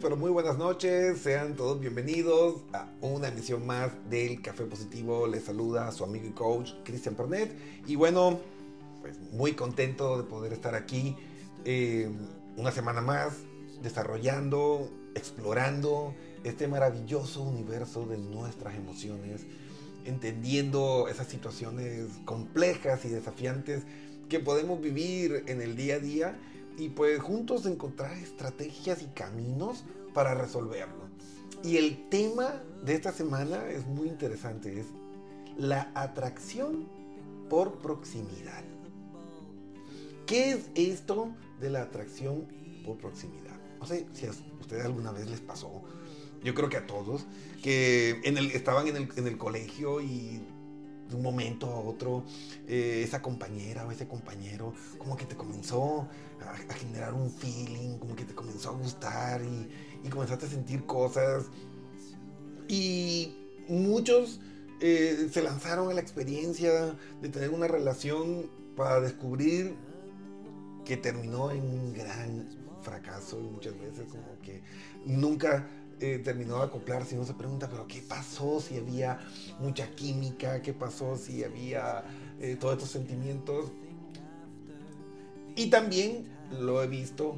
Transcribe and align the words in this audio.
pero 0.00 0.16
muy 0.16 0.30
buenas 0.30 0.56
noches. 0.56 1.20
Sean 1.20 1.54
todos 1.54 1.78
bienvenidos 1.78 2.62
a 2.72 2.88
una 3.02 3.28
emisión 3.28 3.66
más 3.66 3.90
del 4.08 4.40
Café 4.40 4.64
Positivo. 4.64 5.26
Les 5.26 5.44
saluda 5.44 5.92
su 5.92 6.02
amigo 6.02 6.26
y 6.26 6.30
coach 6.30 6.72
Cristian 6.82 7.14
Pernet. 7.14 7.54
Y 7.86 7.96
bueno, 7.96 8.40
pues 9.02 9.18
muy 9.32 9.52
contento 9.52 10.16
de 10.16 10.24
poder 10.24 10.54
estar 10.54 10.74
aquí 10.74 11.14
eh, 11.66 12.10
una 12.56 12.72
semana 12.72 13.02
más 13.02 13.34
desarrollando, 13.82 14.90
explorando 15.14 16.14
este 16.42 16.66
maravilloso 16.66 17.42
universo 17.42 18.06
de 18.06 18.16
nuestras 18.16 18.74
emociones, 18.76 19.42
entendiendo 20.06 21.06
esas 21.08 21.28
situaciones 21.28 22.06
complejas 22.24 23.04
y 23.04 23.08
desafiantes 23.08 23.82
que 24.28 24.40
podemos 24.40 24.80
vivir 24.80 25.44
en 25.48 25.60
el 25.60 25.76
día 25.76 25.96
a 25.96 25.98
día 25.98 26.38
y 26.76 26.88
pues 26.88 27.20
juntos 27.20 27.66
encontrar 27.66 28.12
estrategias 28.18 29.02
y 29.02 29.06
caminos 29.06 29.84
para 30.12 30.34
resolverlo. 30.34 31.04
Y 31.62 31.76
el 31.78 32.08
tema 32.08 32.62
de 32.84 32.94
esta 32.94 33.12
semana 33.12 33.68
es 33.70 33.86
muy 33.86 34.08
interesante, 34.08 34.80
es 34.80 34.86
la 35.56 35.90
atracción 35.94 36.86
por 37.48 37.78
proximidad. 37.78 38.62
¿Qué 40.26 40.50
es 40.52 40.70
esto 40.74 41.34
de 41.60 41.70
la 41.70 41.82
atracción 41.82 42.46
por 42.84 42.96
proximidad? 42.98 43.56
No 43.78 43.86
sé 43.86 44.06
si 44.12 44.26
a 44.26 44.30
ustedes 44.60 44.84
alguna 44.84 45.12
vez 45.12 45.28
les 45.28 45.40
pasó, 45.40 45.82
yo 46.42 46.54
creo 46.54 46.68
que 46.68 46.76
a 46.76 46.86
todos, 46.86 47.24
que 47.62 48.20
en 48.24 48.36
el, 48.36 48.50
estaban 48.50 48.86
en 48.86 48.96
el, 48.96 49.08
en 49.16 49.26
el 49.26 49.38
colegio 49.38 50.00
y 50.02 50.42
de 51.08 51.16
un 51.16 51.22
momento 51.22 51.66
a 51.66 51.78
otro, 51.78 52.24
eh, 52.66 53.02
esa 53.04 53.20
compañera 53.22 53.86
o 53.86 53.90
ese 53.90 54.06
compañero, 54.06 54.72
como 54.98 55.16
que 55.16 55.24
te 55.24 55.36
comenzó 55.36 56.08
a, 56.40 56.74
generar 56.74 57.14
un 57.14 57.30
feeling, 57.30 57.98
como 57.98 58.14
que 58.16 58.24
te 58.24 58.34
comenzó 58.34 58.70
a 58.70 58.72
gustar 58.72 59.42
y, 59.42 59.68
comenzaste 60.08 60.46
a 60.46 60.48
sentir 60.48 60.84
cosas. 60.86 61.46
Y 62.68 63.34
muchos 63.68 64.40
eh, 64.80 65.28
se 65.32 65.42
lanzaron 65.42 65.90
a 65.90 65.94
la 65.94 66.00
experiencia 66.00 66.94
de 67.22 67.28
tener 67.28 67.50
una 67.50 67.68
relación 67.68 68.50
para 68.76 69.00
descubrir 69.00 69.74
que 70.84 70.96
terminó 70.96 71.50
en 71.50 71.62
un 71.62 71.94
gran 71.94 72.48
fracaso 72.82 73.40
y 73.40 73.44
muchas 73.44 73.78
veces 73.80 74.06
como 74.10 74.38
que 74.42 74.62
nunca 75.06 75.66
eh, 76.00 76.20
terminó 76.22 76.58
de 76.58 76.64
acoplarse 76.64 77.14
y 77.14 77.18
uno 77.18 77.26
se 77.26 77.34
pregunta, 77.34 77.68
pero 77.68 77.86
¿qué 77.86 78.02
pasó 78.02 78.60
si 78.60 78.76
había 78.76 79.20
mucha 79.60 79.90
química? 79.90 80.62
¿Qué 80.62 80.72
pasó 80.72 81.16
si 81.16 81.44
había 81.44 82.04
eh, 82.40 82.56
todos 82.58 82.74
estos 82.74 82.90
sentimientos? 82.90 83.70
Y 85.56 85.70
también 85.70 86.26
lo 86.50 86.82
he 86.82 86.86
visto 86.86 87.36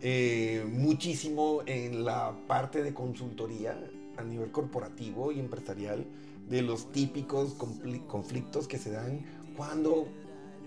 eh, 0.00 0.64
muchísimo 0.70 1.62
en 1.66 2.04
la 2.04 2.34
parte 2.46 2.82
de 2.82 2.94
consultoría 2.94 3.78
a 4.16 4.22
nivel 4.22 4.50
corporativo 4.50 5.32
y 5.32 5.40
empresarial 5.40 6.06
de 6.48 6.62
los 6.62 6.90
típicos 6.92 7.54
conflictos 8.06 8.66
que 8.66 8.78
se 8.78 8.90
dan 8.90 9.24
cuando 9.56 10.08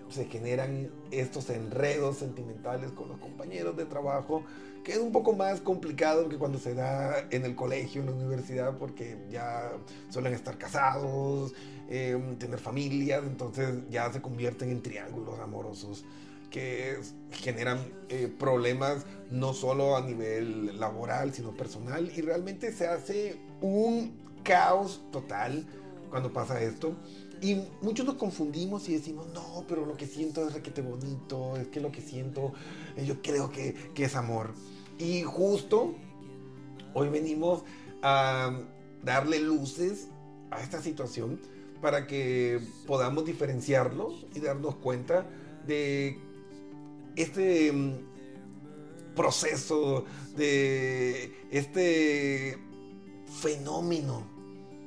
se 0.10 0.26
generan 0.26 0.92
estos 1.12 1.50
enredos 1.50 2.18
sentimentales 2.18 2.92
con 2.92 3.10
los 3.10 3.18
compañeros 3.18 3.76
de 3.76 3.86
trabajo 3.86 4.44
que 4.84 4.94
es 4.94 4.98
un 4.98 5.12
poco 5.12 5.34
más 5.34 5.62
complicado 5.62 6.28
que 6.28 6.38
cuando 6.38 6.60
se 6.60 6.74
da 6.74 7.28
en 7.32 7.46
el 7.46 7.56
colegio, 7.56 8.02
en 8.02 8.08
la 8.08 8.14
universidad, 8.14 8.78
porque 8.78 9.18
ya 9.30 9.72
suelen 10.10 10.34
estar 10.34 10.58
casados, 10.58 11.54
em, 11.90 12.36
tener 12.38 12.60
familias, 12.60 13.24
entonces 13.26 13.70
ya 13.90 14.12
se 14.12 14.22
convierten 14.22 14.70
en 14.70 14.82
triángulos 14.82 15.40
amorosos 15.40 16.06
que 16.50 17.00
generan 17.32 17.80
eh, 18.10 18.32
problemas 18.38 19.06
no 19.32 19.54
solo 19.54 19.98
a 19.98 20.02
nivel 20.02 20.80
laboral, 20.80 21.34
sino 21.34 21.52
personal, 21.56 22.12
y 22.16 22.22
realmente 22.22 22.72
se 22.72 22.86
hace 22.86 23.38
un 23.62 24.14
caos 24.44 25.02
total 25.12 25.66
cuando 26.12 26.32
pasa 26.32 26.62
esto. 26.62 26.96
Y 27.42 27.58
muchos 27.82 28.06
nos 28.06 28.16
confundimos 28.16 28.88
y 28.88 28.94
decimos, 28.94 29.28
no, 29.34 29.66
pero 29.68 29.86
lo 29.86 29.98
que 29.98 30.06
siento 30.06 30.48
es 30.48 30.54
requete 30.54 30.82
bonito, 30.82 31.58
es 31.58 31.68
que 31.68 31.82
lo 31.82 31.92
que 31.92 32.02
siento, 32.02 32.54
eh, 32.96 33.06
yo 33.06 33.22
creo 33.22 33.50
que, 33.50 33.74
que 33.96 34.06
es 34.06 34.16
amor. 34.16 34.54
Y 34.98 35.24
justo 35.24 35.96
hoy 36.94 37.10
venimos 37.10 37.64
a 38.02 38.60
darle 39.04 39.40
luces 39.40 40.08
a 40.52 40.62
esta 40.62 40.82
situación 40.82 41.40
para 41.82 42.08
que 42.08 42.60
podamos 42.88 43.26
diferenciarlo 43.26 44.14
y 44.34 44.40
darnos 44.40 44.76
cuenta 44.76 45.26
de 45.68 46.18
este 47.16 47.72
mm, 47.72 49.16
proceso, 49.16 50.06
de 50.36 51.34
este 51.52 52.58
fenómeno 53.42 54.26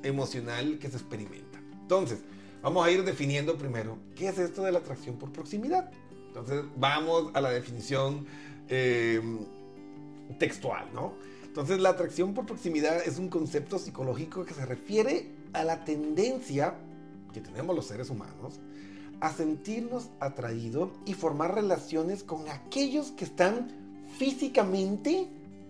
emocional 0.02 0.78
que 0.78 0.88
se 0.88 0.96
experimenta. 0.96 1.60
Entonces, 1.82 2.20
Vamos 2.66 2.84
a 2.84 2.90
ir 2.90 3.04
definiendo 3.04 3.56
primero 3.56 3.96
qué 4.16 4.26
es 4.26 4.38
esto 4.38 4.64
de 4.64 4.72
la 4.72 4.80
atracción 4.80 5.14
por 5.16 5.30
proximidad. 5.30 5.88
Entonces 6.26 6.64
vamos 6.76 7.30
a 7.32 7.40
la 7.40 7.50
definición 7.50 8.26
eh, 8.68 9.22
textual, 10.38 10.86
¿no? 10.92 11.14
Entonces 11.44 11.80
la 11.80 11.90
atracción 11.90 12.34
por 12.34 12.46
proximidad 12.46 13.06
es 13.06 13.18
un 13.18 13.28
concepto 13.28 13.78
psicológico 13.78 14.44
que 14.44 14.54
se 14.54 14.66
refiere 14.66 15.30
a 15.52 15.64
la 15.64 15.84
tendencia 15.84 16.74
que 17.32 17.40
tenemos 17.40 17.74
los 17.74 17.86
seres 17.86 18.10
humanos 18.10 18.60
a 19.20 19.32
sentirnos 19.32 20.10
atraídos 20.20 20.90
y 21.06 21.14
formar 21.14 21.54
relaciones 21.54 22.22
con 22.22 22.48
aquellos 22.48 23.12
que 23.12 23.24
están 23.24 23.68
físicamente 24.18 25.28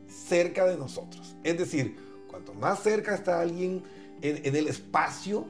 cerca 0.08 0.67
de 0.67 0.76
nosotros. 0.76 1.37
Es 1.44 1.56
decir, 1.59 1.97
cuanto 2.29 2.55
más 2.55 2.82
cerca 2.82 3.14
está 3.14 3.41
alguien 3.41 3.82
en, 4.23 4.44
en 4.44 4.56
el 4.56 4.67
espacio, 4.67 5.47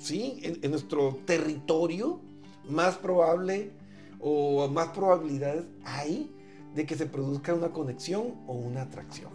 ¿sí? 0.00 0.40
En, 0.42 0.70
nuestro 0.70 1.20
territorio, 1.24 2.20
más 2.68 2.96
probable 2.96 3.70
o 4.18 4.68
más 4.68 4.88
probabilidades 4.88 5.64
hay 5.84 6.30
de 6.74 6.86
que 6.86 6.96
se 6.96 7.06
produzca 7.06 7.54
una 7.54 7.70
conexión 7.70 8.34
o 8.46 8.54
una 8.54 8.82
atracción. 8.82 9.30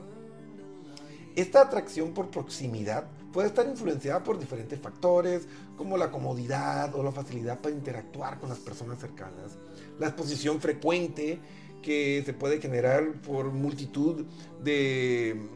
Esta 1.36 1.62
atracción 1.62 2.14
por 2.14 2.30
proximidad 2.30 3.08
puede 3.34 3.50
estar 3.50 3.68
influenciada 3.68 4.24
por 4.24 4.40
diferentes 4.40 4.80
factores, 4.80 5.48
como 5.76 5.98
la 5.98 6.10
comodidad 6.10 6.96
o 6.96 7.04
la 7.04 7.12
facilidad 7.12 7.60
para 7.60 7.76
interactuar 7.76 8.40
con 8.40 8.48
las 8.48 8.60
personas 8.60 9.00
cercanas, 9.00 9.58
la 10.00 10.08
exposición 10.08 10.62
frecuente 10.62 11.40
que 11.82 12.24
se 12.26 12.34
puede 12.34 12.62
generar 12.62 13.22
por 13.22 13.52
multitud 13.52 14.26
de 14.64 15.50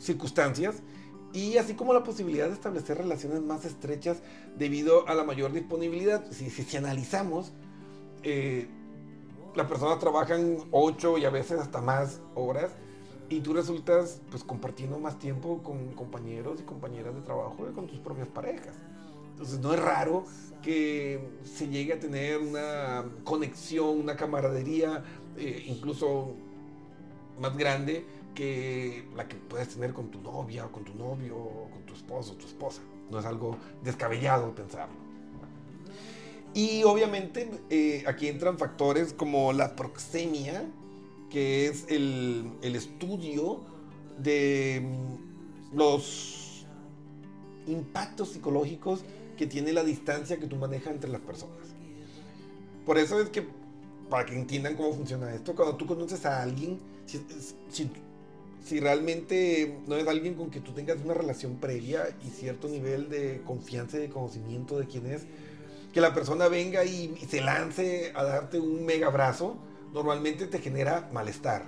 circunstancias 0.00 0.82
y 1.32 1.56
así 1.58 1.74
como 1.74 1.92
la 1.92 2.02
posibilidad 2.02 2.48
de 2.48 2.54
establecer 2.54 2.98
relaciones 2.98 3.40
más 3.42 3.64
estrechas 3.64 4.18
debido 4.56 5.06
a 5.08 5.14
la 5.14 5.24
mayor 5.24 5.52
disponibilidad. 5.52 6.24
Si, 6.30 6.50
si, 6.50 6.76
analizamos, 6.76 7.52
eh, 8.22 8.66
las 9.58 9.66
personas 9.66 9.98
trabajan 9.98 10.56
8 10.70 11.18
y 11.18 11.24
a 11.24 11.30
veces 11.30 11.58
hasta 11.60 11.80
más 11.80 12.20
horas 12.36 12.70
y 13.28 13.40
tú 13.40 13.52
resultas 13.52 14.20
pues 14.30 14.44
compartiendo 14.44 15.00
más 15.00 15.18
tiempo 15.18 15.64
con 15.64 15.94
compañeros 15.94 16.60
y 16.60 16.62
compañeras 16.62 17.12
de 17.12 17.22
trabajo 17.22 17.66
que 17.66 17.72
con 17.72 17.88
tus 17.88 17.98
propias 17.98 18.28
parejas. 18.28 18.76
Entonces 19.32 19.58
no 19.58 19.74
es 19.74 19.80
raro 19.80 20.24
que 20.62 21.20
se 21.42 21.66
llegue 21.66 21.94
a 21.94 21.98
tener 21.98 22.38
una 22.38 23.04
conexión, 23.24 23.98
una 23.98 24.14
camaradería, 24.14 25.02
eh, 25.36 25.64
incluso 25.66 26.34
más 27.40 27.56
grande 27.56 28.06
que 28.36 29.08
la 29.16 29.26
que 29.26 29.34
puedes 29.34 29.70
tener 29.70 29.92
con 29.92 30.08
tu 30.08 30.20
novia 30.20 30.66
o 30.66 30.70
con 30.70 30.84
tu 30.84 30.94
novio 30.94 31.36
o 31.36 31.68
con 31.68 31.82
tu 31.82 31.94
esposo 31.94 32.34
o 32.34 32.36
tu 32.36 32.46
esposa. 32.46 32.80
No 33.10 33.18
es 33.18 33.26
algo 33.26 33.56
descabellado 33.82 34.54
pensarlo. 34.54 35.07
Y 36.54 36.82
obviamente 36.84 37.50
eh, 37.70 38.04
aquí 38.06 38.28
entran 38.28 38.58
factores 38.58 39.12
como 39.12 39.52
la 39.52 39.76
proxemia, 39.76 40.64
que 41.30 41.66
es 41.66 41.86
el, 41.88 42.50
el 42.62 42.74
estudio 42.74 43.60
de 44.18 44.82
mm, 44.82 45.76
los 45.76 46.66
impactos 47.66 48.30
psicológicos 48.30 49.04
que 49.36 49.46
tiene 49.46 49.72
la 49.72 49.84
distancia 49.84 50.38
que 50.38 50.46
tú 50.46 50.56
manejas 50.56 50.94
entre 50.94 51.10
las 51.10 51.20
personas. 51.20 51.56
Por 52.84 52.98
eso 52.98 53.20
es 53.20 53.28
que, 53.28 53.46
para 54.08 54.24
que 54.24 54.34
entiendan 54.34 54.74
cómo 54.74 54.94
funciona 54.94 55.32
esto, 55.34 55.54
cuando 55.54 55.76
tú 55.76 55.86
conoces 55.86 56.24
a 56.24 56.42
alguien, 56.42 56.78
si, 57.06 57.20
si 57.68 57.90
si 58.68 58.80
realmente 58.80 59.78
no 59.86 59.96
es 59.96 60.06
alguien 60.06 60.34
con 60.34 60.50
que 60.50 60.60
tú 60.60 60.72
tengas 60.72 60.98
una 61.02 61.14
relación 61.14 61.56
previa 61.56 62.08
y 62.26 62.28
cierto 62.28 62.68
nivel 62.68 63.08
de 63.08 63.40
confianza 63.46 63.96
y 63.96 64.00
de 64.00 64.08
conocimiento 64.10 64.78
de 64.78 64.86
quién 64.86 65.06
es, 65.06 65.22
que 65.92 66.00
la 66.00 66.14
persona 66.14 66.48
venga 66.48 66.84
y, 66.84 67.16
se 67.28 67.40
lance 67.40 68.12
a 68.14 68.24
darte 68.24 68.60
un 68.60 68.84
mega 68.84 69.08
abrazo, 69.08 69.56
normalmente 69.92 70.46
te 70.46 70.58
genera 70.58 71.08
malestar. 71.12 71.66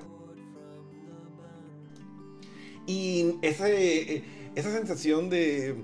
Y 2.87 3.37
ese, 3.43 4.25
esa 4.55 4.72
sensación 4.72 5.31
de 5.31 5.76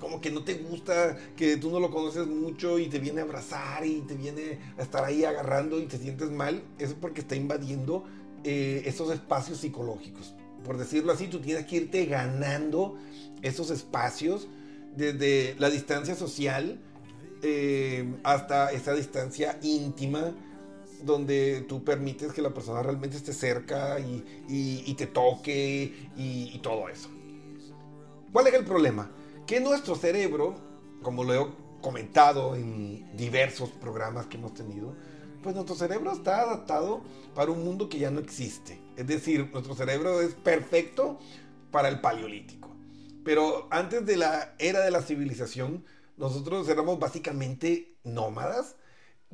como 0.00 0.20
que 0.20 0.30
no 0.30 0.44
te 0.44 0.54
gusta, 0.54 1.16
que 1.36 1.56
tú 1.56 1.70
no 1.70 1.80
lo 1.80 1.90
conoces 1.90 2.26
mucho 2.26 2.78
y 2.78 2.88
te 2.88 2.98
viene 2.98 3.20
a 3.20 3.24
abrazar 3.24 3.86
y 3.86 4.00
te 4.02 4.14
viene 4.14 4.58
a 4.78 4.82
estar 4.82 5.04
ahí 5.04 5.24
agarrando 5.24 5.78
y 5.78 5.86
te 5.86 5.98
sientes 5.98 6.30
mal, 6.30 6.62
es 6.78 6.92
porque 6.94 7.22
está 7.22 7.34
invadiendo 7.34 8.04
eh, 8.44 8.82
esos 8.84 9.10
espacios 9.10 9.58
psicológicos. 9.58 10.34
Por 10.64 10.76
decirlo 10.76 11.12
así, 11.12 11.28
tú 11.28 11.40
tienes 11.40 11.66
que 11.66 11.76
irte 11.76 12.04
ganando 12.06 12.96
esos 13.42 13.70
espacios 13.70 14.48
desde 14.96 15.54
la 15.58 15.70
distancia 15.70 16.14
social 16.14 16.80
eh, 17.42 18.14
hasta 18.22 18.72
esa 18.72 18.94
distancia 18.94 19.58
íntima 19.62 20.34
donde 21.02 21.64
tú 21.68 21.84
permites 21.84 22.32
que 22.32 22.42
la 22.42 22.54
persona 22.54 22.82
realmente 22.82 23.16
esté 23.16 23.32
cerca 23.32 23.98
y, 24.00 24.94
te 24.94 25.06
toque 25.06 26.10
y, 26.16 26.58
todo 26.62 26.88
eso. 26.88 27.08
¿Cuál 28.32 28.46
es 28.48 28.54
el 28.54 28.64
problema? 28.64 29.10
Que 29.46 29.60
nuestro 29.60 29.94
cerebro, 29.94 30.56
como 31.02 31.24
lo 31.24 31.34
he 31.34 31.46
comentado 31.80 32.56
en 32.56 33.16
diversos 33.16 33.70
programas 33.70 34.26
que 34.26 34.36
hemos 34.36 34.54
tenido, 34.54 34.94
pues 35.42 35.54
nuestro 35.54 35.76
cerebro 35.76 36.12
está 36.12 36.40
adaptado 36.40 37.02
para 37.34 37.52
un 37.52 37.62
mundo 37.62 37.88
que 37.88 37.98
ya 37.98 38.10
no 38.10 38.20
existe. 38.20 38.80
Es 38.96 39.06
decir, 39.06 39.48
nuestro 39.52 39.74
cerebro 39.74 40.20
es 40.20 40.34
perfecto 40.34 41.18
para 41.70 41.88
el 41.88 42.00
paleolítico. 42.00 42.74
Pero 43.24 43.68
antes 43.70 44.06
de 44.06 44.16
la 44.16 44.54
era 44.58 44.80
de 44.80 44.90
la 44.90 45.02
civilización, 45.02 45.84
nosotros 46.16 46.68
éramos 46.68 46.98
básicamente 46.98 47.96
nómadas 48.04 48.76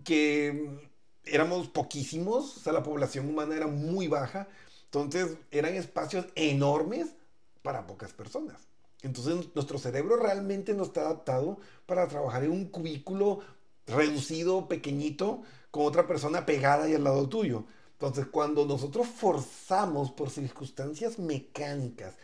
que 0.05 0.91
éramos 1.25 1.69
poquísimos, 1.69 2.57
o 2.57 2.61
sea, 2.61 2.73
la 2.73 2.83
población 2.83 3.29
humana 3.29 3.57
era 3.57 3.67
muy 3.67 4.09
baja, 4.09 4.49
entonces 4.85 5.37
eran 5.51 5.75
espacios 5.75 6.27
enormes 6.35 7.15
para 7.63 7.87
pocas 7.87 8.13
personas. 8.13 8.61
Entonces 9.03 9.55
nuestro 9.55 9.79
cerebro 9.79 10.17
realmente 10.17 10.75
no 10.75 10.85
está 10.85 11.03
adaptado 11.03 11.59
para 11.87 12.09
trabajar 12.09 12.45
en 12.45 12.53
un 12.53 12.67
cubículo 12.67 13.41
reducido, 13.87 14.69
pequeñito, 14.69 15.43
con 15.71 15.87
otra 15.87 16.07
persona 16.07 16.47
pegada 16.47 16.89
y 16.89 16.95
al 16.95 17.05
lado 17.05 17.29
tuyo. 17.29 17.65
Entonces 17.93 18.27
cuando 18.27 18.65
nosotros 18.65 19.09
forzamos 19.09 20.11
por 20.13 20.31
circunstancias 20.31 21.19
mecánicas 21.19 22.17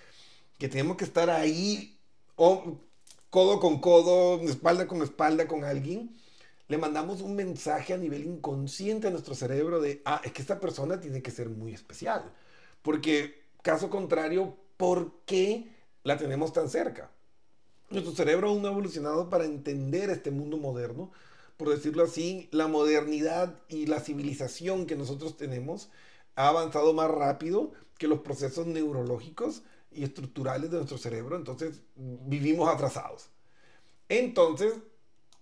que 0.58 0.68
tenemos 0.68 0.96
que 0.96 1.04
estar 1.04 1.30
ahí 1.30 1.98
o 2.36 2.78
codo 3.30 3.60
con 3.60 3.80
codo, 3.80 4.40
espalda 4.42 4.86
con 4.86 5.02
espalda 5.02 5.46
con 5.46 5.64
alguien, 5.64 6.16
le 6.68 6.78
mandamos 6.78 7.22
un 7.22 7.34
mensaje 7.34 7.94
a 7.94 7.98
nivel 7.98 8.24
inconsciente 8.24 9.08
a 9.08 9.10
nuestro 9.10 9.34
cerebro 9.34 9.80
de, 9.80 10.02
ah, 10.04 10.20
es 10.24 10.32
que 10.32 10.42
esta 10.42 10.60
persona 10.60 11.00
tiene 11.00 11.22
que 11.22 11.30
ser 11.30 11.48
muy 11.48 11.72
especial. 11.72 12.32
Porque, 12.82 13.42
caso 13.62 13.90
contrario, 13.90 14.56
¿por 14.76 15.12
qué 15.24 15.68
la 16.04 16.18
tenemos 16.18 16.52
tan 16.52 16.68
cerca? 16.68 17.10
Nuestro 17.90 18.14
cerebro 18.14 18.48
aún 18.48 18.60
no 18.60 18.68
ha 18.68 18.72
evolucionado 18.72 19.30
para 19.30 19.46
entender 19.46 20.10
este 20.10 20.30
mundo 20.30 20.58
moderno. 20.58 21.10
Por 21.56 21.70
decirlo 21.70 22.04
así, 22.04 22.48
la 22.52 22.68
modernidad 22.68 23.54
y 23.68 23.86
la 23.86 24.00
civilización 24.00 24.86
que 24.86 24.94
nosotros 24.94 25.36
tenemos 25.38 25.88
ha 26.36 26.48
avanzado 26.48 26.92
más 26.92 27.10
rápido 27.10 27.72
que 27.98 28.08
los 28.08 28.20
procesos 28.20 28.66
neurológicos 28.66 29.62
y 29.90 30.04
estructurales 30.04 30.70
de 30.70 30.76
nuestro 30.76 30.98
cerebro. 30.98 31.36
Entonces, 31.36 31.82
vivimos 31.96 32.68
atrasados. 32.68 33.30
Entonces, 34.08 34.74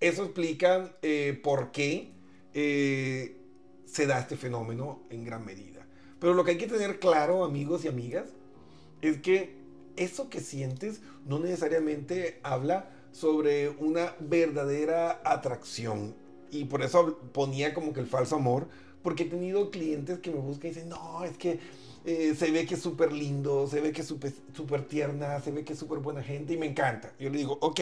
eso 0.01 0.25
explica 0.25 0.97
eh, 1.03 1.41
por 1.43 1.73
qué 1.73 2.13
eh, 2.55 3.37
se 3.87 4.07
da 4.07 4.19
este 4.21 4.37
fenómeno 4.37 5.03
en 5.11 5.25
gran 5.25 5.45
medida. 5.45 5.87
Pero 6.19 6.35
lo 6.35 6.45
que 6.45 6.53
hay 6.53 6.59
que 6.59 6.67
tener 6.67 6.99
claro, 6.99 7.45
amigos 7.45 7.85
y 7.85 7.89
amigas, 7.89 8.29
es 9.03 9.19
que 9.19 9.57
eso 9.97 10.29
que 10.29 10.41
sientes 10.41 11.01
no 11.25 11.39
necesariamente 11.39 12.41
habla 12.43 12.91
sobre 13.13 13.71
una 13.71 14.15
verdadera 14.21 15.21
atracción. 15.25 16.15
Y 16.51 16.65
por 16.67 16.83
eso 16.83 17.19
ponía 17.33 17.75
como 17.75 17.93
que 17.93 18.01
el 18.01 18.07
falso 18.07 18.37
amor, 18.37 18.69
porque 19.03 19.25
he 19.25 19.27
tenido 19.27 19.71
clientes 19.71 20.19
que 20.19 20.31
me 20.31 20.39
buscan 20.39 20.71
y 20.71 20.75
dicen, 20.75 20.89
no, 20.89 21.25
es 21.25 21.37
que 21.37 21.59
eh, 22.07 22.35
se 22.35 22.51
ve 22.51 22.65
que 22.65 22.75
es 22.75 22.81
súper 22.81 23.13
lindo, 23.13 23.67
se 23.67 23.81
ve 23.83 23.93
que 23.93 24.01
es 24.01 24.09
súper 24.09 24.87
tierna, 24.87 25.41
se 25.41 25.51
ve 25.51 25.65
que 25.65 25.75
es 25.75 25.79
súper 25.79 25.99
buena 25.99 26.23
gente 26.23 26.55
y 26.55 26.57
me 26.57 26.67
encanta. 26.67 27.13
Yo 27.19 27.29
le 27.29 27.37
digo, 27.37 27.59
ok, 27.61 27.81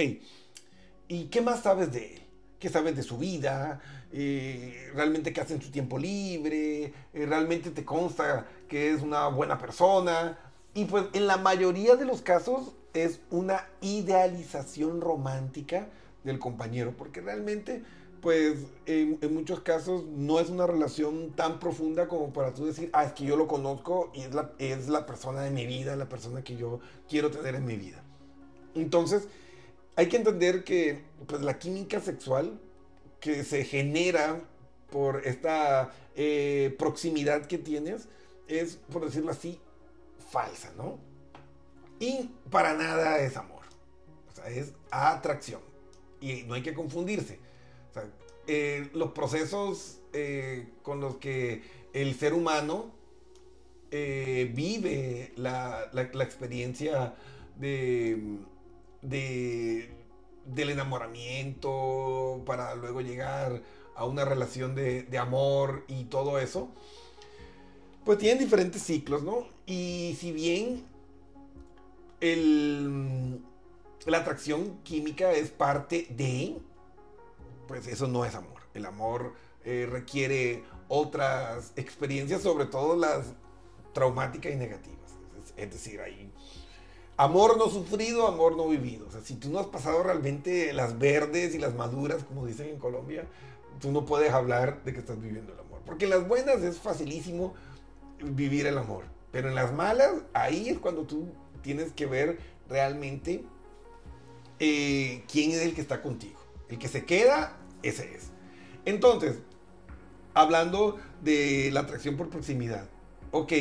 ¿Y 1.08 1.24
qué 1.26 1.42
más 1.42 1.62
sabes 1.62 1.92
de 1.92 2.14
él? 2.14 2.22
¿Qué 2.58 2.70
sabes 2.70 2.96
de 2.96 3.02
su 3.02 3.18
vida? 3.18 3.80
Eh, 4.12 4.90
¿Realmente 4.94 5.32
qué 5.32 5.40
hace 5.42 5.54
en 5.54 5.60
su 5.60 5.70
tiempo 5.70 5.98
libre? 5.98 6.84
Eh, 7.12 7.26
¿Realmente 7.26 7.70
te 7.70 7.84
consta 7.84 8.46
que 8.68 8.92
es 8.92 9.02
una 9.02 9.28
buena 9.28 9.58
persona? 9.58 10.38
Y 10.72 10.86
pues 10.86 11.04
en 11.12 11.26
la 11.26 11.36
mayoría 11.36 11.96
de 11.96 12.06
los 12.06 12.22
casos 12.22 12.72
es 12.94 13.20
una 13.30 13.66
idealización 13.82 15.02
romántica 15.02 15.88
del 16.22 16.38
compañero, 16.38 16.94
porque 16.96 17.20
realmente 17.20 17.82
pues 18.24 18.56
en, 18.86 19.18
muchos 19.34 19.60
casos 19.60 20.06
no 20.06 20.40
es 20.40 20.48
una 20.48 20.66
relación 20.66 21.32
tan 21.32 21.60
profunda 21.60 22.08
como 22.08 22.32
para 22.32 22.54
tú 22.54 22.64
decir, 22.64 22.88
ah, 22.94 23.04
es 23.04 23.12
que 23.12 23.24
yo 23.24 23.36
lo 23.36 23.46
conozco 23.46 24.10
y 24.14 24.22
es 24.22 24.32
la, 24.32 24.50
es 24.58 24.88
la 24.88 25.04
persona 25.04 25.42
de 25.42 25.50
mi 25.50 25.66
vida, 25.66 25.94
la 25.94 26.08
persona 26.08 26.42
que 26.42 26.56
yo 26.56 26.80
quiero 27.06 27.30
tener 27.30 27.54
en 27.54 27.66
mi 27.66 27.76
vida. 27.76 28.02
Entonces, 28.74 29.28
hay 29.94 30.08
que 30.08 30.16
entender 30.16 30.64
que 30.64 31.02
pues, 31.26 31.42
la 31.42 31.58
química 31.58 32.00
sexual 32.00 32.58
que 33.20 33.44
se 33.44 33.62
genera 33.62 34.40
por 34.90 35.26
esta 35.26 35.92
eh, 36.16 36.74
proximidad 36.78 37.44
que 37.44 37.58
tienes 37.58 38.08
es, 38.48 38.76
por 38.90 39.04
decirlo 39.04 39.32
así, 39.32 39.60
falsa, 40.30 40.72
¿no? 40.78 40.98
Y 42.00 42.30
para 42.50 42.72
nada 42.72 43.18
es 43.18 43.36
amor. 43.36 43.64
O 44.32 44.34
sea, 44.34 44.48
es 44.48 44.72
atracción. 44.90 45.60
Y 46.22 46.44
no 46.44 46.54
hay 46.54 46.62
que 46.62 46.72
confundirse. 46.72 47.38
O 47.96 48.00
eh, 48.46 48.90
los 48.92 49.12
procesos 49.12 50.00
eh, 50.12 50.68
con 50.82 51.00
los 51.00 51.16
que 51.16 51.62
el 51.92 52.14
ser 52.14 52.34
humano 52.34 52.92
vive 53.90 55.32
la, 55.36 55.88
la 55.92 56.24
experiencia 56.24 57.14
de 57.56 58.40
de, 59.04 59.90
del 60.46 60.70
enamoramiento 60.70 62.42
para 62.46 62.74
luego 62.74 63.00
llegar 63.00 63.62
a 63.94 64.04
una 64.06 64.24
relación 64.24 64.74
de, 64.74 65.06
amor 65.18 65.84
y 65.86 66.04
todo 66.04 66.38
eso, 66.38 66.68
pues 68.04 68.18
tienen 68.18 68.38
diferentes 68.38 68.82
ciclos, 68.82 69.22
¿no? 69.22 69.46
Y 69.66 70.16
si 70.18 70.32
bien 70.32 70.84
la 74.06 74.18
atracción 74.18 74.78
química 74.82 75.32
es 75.32 75.50
parte 75.50 76.08
de, 76.10 76.56
pues 77.66 77.86
eso 77.86 78.06
no 78.08 78.24
es 78.24 78.34
amor. 78.34 78.62
El 78.74 78.86
amor 78.86 79.34
eh, 79.64 79.86
requiere 79.90 80.64
otras 80.88 81.72
experiencias, 81.76 82.42
sobre 82.42 82.66
todo 82.66 82.96
las 82.96 83.26
traumáticas 83.92 84.52
y 84.52 84.56
negativas. 84.56 84.98
Es, 85.56 85.70
decir, 85.70 86.00
hay 86.00 86.32
Amor 87.16 87.56
no 87.56 87.68
sufrido, 87.68 88.26
amor 88.26 88.56
no 88.56 88.68
vivido. 88.68 89.06
O 89.06 89.10
sea, 89.10 89.20
si 89.20 89.34
tú 89.36 89.48
no 89.48 89.60
has 89.60 89.66
pasado 89.66 90.02
realmente 90.02 90.72
las 90.72 90.98
verdes 90.98 91.54
y 91.54 91.58
las 91.58 91.74
maduras, 91.74 92.24
como 92.24 92.44
dicen 92.44 92.68
en 92.68 92.78
Colombia, 92.78 93.24
tú 93.80 93.92
no 93.92 94.04
puedes 94.04 94.32
hablar 94.32 94.82
de 94.82 94.92
que 94.92 94.98
estás 94.98 95.20
viviendo 95.20 95.52
el 95.52 95.60
amor. 95.60 95.80
Porque 95.86 96.06
en 96.06 96.10
las 96.10 96.26
buenas 96.26 96.62
es 96.62 96.78
facilísimo 96.78 97.54
vivir 98.20 98.66
el 98.66 98.78
amor. 98.78 99.04
Pero 99.30 99.48
en 99.48 99.54
las 99.54 99.72
malas, 99.72 100.12
ahí 100.32 100.68
es 100.68 100.78
cuando 100.78 101.04
tú 101.04 101.28
tienes 101.62 101.92
que 101.92 102.06
ver 102.06 102.38
realmente 102.68 103.44
eh, 104.58 105.24
quién 105.30 105.52
es 105.52 105.62
el 105.62 105.74
que 105.74 105.80
está 105.80 106.02
contigo. 106.02 106.43
El 106.68 106.78
que 106.78 106.88
se 106.88 107.04
queda, 107.04 107.56
ese 107.82 108.14
es. 108.14 108.30
Entonces, 108.84 109.38
hablando 110.34 110.98
de 111.22 111.70
la 111.72 111.80
atracción 111.80 112.16
por 112.16 112.28
proximidad. 112.28 112.88
Ok, 113.30 113.52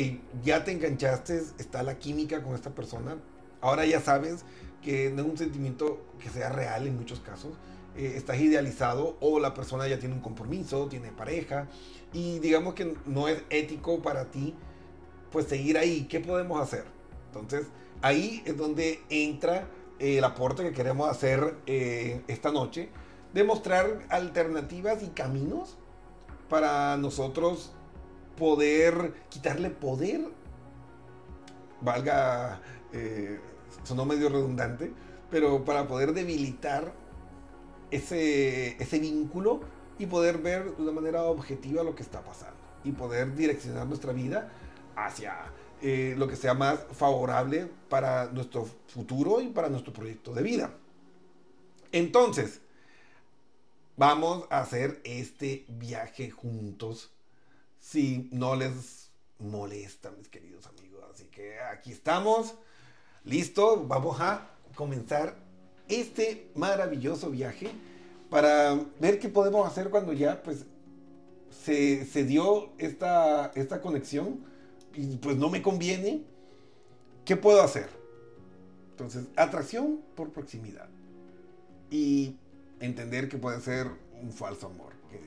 ya 0.42 0.64
te 0.64 0.72
enganchaste, 0.72 1.42
está 1.58 1.82
la 1.82 1.98
química 1.98 2.42
con 2.42 2.54
esta 2.54 2.74
persona, 2.74 3.16
Ahora 3.64 3.86
ya 3.86 3.98
sabes 3.98 4.44
que 4.82 5.08
no 5.08 5.22
es 5.22 5.28
un 5.28 5.38
sentimiento 5.38 5.98
que 6.22 6.28
sea 6.28 6.50
real 6.50 6.86
en 6.86 6.98
muchos 6.98 7.20
casos. 7.20 7.54
Eh, 7.96 8.12
estás 8.14 8.38
idealizado 8.38 9.16
o 9.20 9.40
la 9.40 9.54
persona 9.54 9.88
ya 9.88 9.98
tiene 9.98 10.14
un 10.14 10.20
compromiso, 10.20 10.86
tiene 10.86 11.10
pareja 11.12 11.66
y 12.12 12.40
digamos 12.40 12.74
que 12.74 12.94
no 13.06 13.26
es 13.26 13.42
ético 13.48 14.02
para 14.02 14.26
ti 14.30 14.54
pues 15.32 15.46
seguir 15.46 15.78
ahí. 15.78 16.06
¿Qué 16.10 16.20
podemos 16.20 16.60
hacer? 16.60 16.84
Entonces 17.28 17.68
ahí 18.02 18.42
es 18.44 18.54
donde 18.54 19.00
entra 19.08 19.66
eh, 19.98 20.18
el 20.18 20.24
aporte 20.24 20.62
que 20.62 20.72
queremos 20.72 21.08
hacer 21.08 21.56
eh, 21.66 22.22
esta 22.28 22.52
noche, 22.52 22.88
demostrar 23.32 24.06
alternativas 24.10 25.02
y 25.02 25.08
caminos 25.08 25.76
para 26.48 26.96
nosotros 26.96 27.72
poder 28.36 29.14
quitarle 29.28 29.70
poder, 29.70 30.20
valga 31.80 32.60
sonó 33.82 34.04
medio 34.04 34.28
redundante, 34.28 34.92
pero 35.30 35.64
para 35.64 35.88
poder 35.88 36.12
debilitar 36.12 36.92
ese, 37.90 38.80
ese 38.80 38.98
vínculo 38.98 39.60
y 39.98 40.06
poder 40.06 40.38
ver 40.38 40.76
de 40.76 40.82
una 40.82 40.92
manera 40.92 41.24
objetiva 41.24 41.82
lo 41.82 41.94
que 41.94 42.02
está 42.02 42.22
pasando 42.22 42.56
y 42.84 42.92
poder 42.92 43.34
direccionar 43.34 43.86
nuestra 43.86 44.12
vida 44.12 44.50
hacia 44.96 45.36
eh, 45.86 46.14
lo 46.16 46.26
que 46.26 46.34
sea 46.34 46.54
más 46.54 46.80
favorable 46.92 47.68
para 47.90 48.24
nuestro 48.32 48.66
futuro 48.88 49.42
y 49.42 49.48
para 49.48 49.68
nuestro 49.68 49.92
proyecto 49.92 50.32
de 50.32 50.42
vida. 50.42 50.72
Entonces, 51.92 52.62
vamos 53.94 54.46
a 54.48 54.60
hacer 54.60 55.02
este 55.04 55.66
viaje 55.68 56.30
juntos. 56.30 57.10
Si 57.78 58.30
no 58.32 58.56
les 58.56 59.10
molesta, 59.38 60.10
mis 60.12 60.30
queridos 60.30 60.66
amigos. 60.68 61.04
Así 61.12 61.24
que 61.24 61.60
aquí 61.60 61.92
estamos, 61.92 62.54
listo, 63.22 63.84
vamos 63.86 64.18
a 64.22 64.48
comenzar 64.74 65.36
este 65.86 66.50
maravilloso 66.54 67.28
viaje 67.28 67.70
para 68.30 68.74
ver 69.00 69.18
qué 69.18 69.28
podemos 69.28 69.70
hacer 69.70 69.90
cuando 69.90 70.14
ya 70.14 70.42
pues 70.42 70.64
se, 71.50 72.06
se 72.06 72.24
dio 72.24 72.72
esta, 72.78 73.52
esta 73.54 73.82
conexión 73.82 74.53
pues 75.20 75.36
no 75.36 75.50
me 75.50 75.62
conviene. 75.62 76.22
¿Qué 77.24 77.36
puedo 77.36 77.62
hacer? 77.62 77.88
Entonces, 78.90 79.26
atracción 79.36 80.00
por 80.14 80.30
proximidad. 80.30 80.88
Y 81.90 82.36
entender 82.80 83.28
que 83.28 83.38
puede 83.38 83.60
ser 83.60 83.88
un 84.20 84.32
falso 84.32 84.66
amor, 84.66 84.92
que 85.10 85.20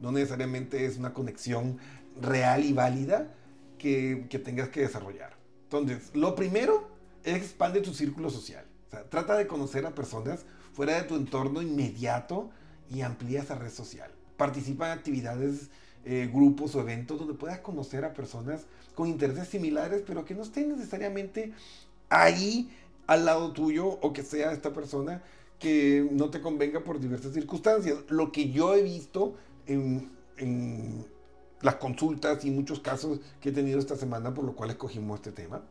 no 0.00 0.12
necesariamente 0.12 0.86
es 0.86 0.96
una 0.96 1.12
conexión 1.12 1.78
real 2.20 2.64
y 2.64 2.72
válida 2.72 3.34
que, 3.78 4.26
que 4.28 4.38
tengas 4.38 4.68
que 4.68 4.80
desarrollar. 4.80 5.34
Entonces, 5.64 6.10
lo 6.14 6.34
primero 6.34 6.88
es 7.24 7.36
expande 7.36 7.80
tu 7.80 7.94
círculo 7.94 8.30
social. 8.30 8.64
O 8.88 8.90
sea, 8.90 9.04
trata 9.04 9.36
de 9.36 9.46
conocer 9.46 9.86
a 9.86 9.94
personas 9.94 10.44
fuera 10.72 10.96
de 10.96 11.02
tu 11.02 11.16
entorno 11.16 11.62
inmediato 11.62 12.50
y 12.90 13.02
amplía 13.02 13.42
esa 13.42 13.54
red 13.54 13.70
social. 13.70 14.10
Participa 14.36 14.86
en 14.86 14.98
actividades, 14.98 15.70
eh, 16.04 16.30
grupos 16.32 16.74
o 16.74 16.80
eventos 16.80 17.18
donde 17.18 17.34
puedas 17.34 17.60
conocer 17.60 18.04
a 18.04 18.14
personas 18.14 18.66
con 18.94 19.08
intereses 19.08 19.48
similares, 19.48 20.02
pero 20.06 20.24
que 20.24 20.34
no 20.34 20.42
estén 20.42 20.70
necesariamente 20.70 21.52
ahí 22.08 22.70
al 23.06 23.24
lado 23.24 23.52
tuyo 23.52 23.86
o 23.86 24.12
que 24.12 24.22
sea 24.22 24.52
esta 24.52 24.72
persona 24.72 25.22
que 25.58 26.08
no 26.10 26.30
te 26.30 26.40
convenga 26.40 26.80
por 26.80 27.00
diversas 27.00 27.34
circunstancias. 27.34 27.98
Lo 28.08 28.32
que 28.32 28.50
yo 28.50 28.74
he 28.74 28.82
visto 28.82 29.34
en, 29.66 30.10
en 30.38 31.06
las 31.60 31.76
consultas 31.76 32.44
y 32.44 32.50
muchos 32.50 32.80
casos 32.80 33.20
que 33.40 33.50
he 33.50 33.52
tenido 33.52 33.78
esta 33.78 33.96
semana, 33.96 34.32
por 34.32 34.44
lo 34.44 34.54
cual 34.54 34.70
escogimos 34.70 35.20
este 35.20 35.32
tema, 35.32 35.62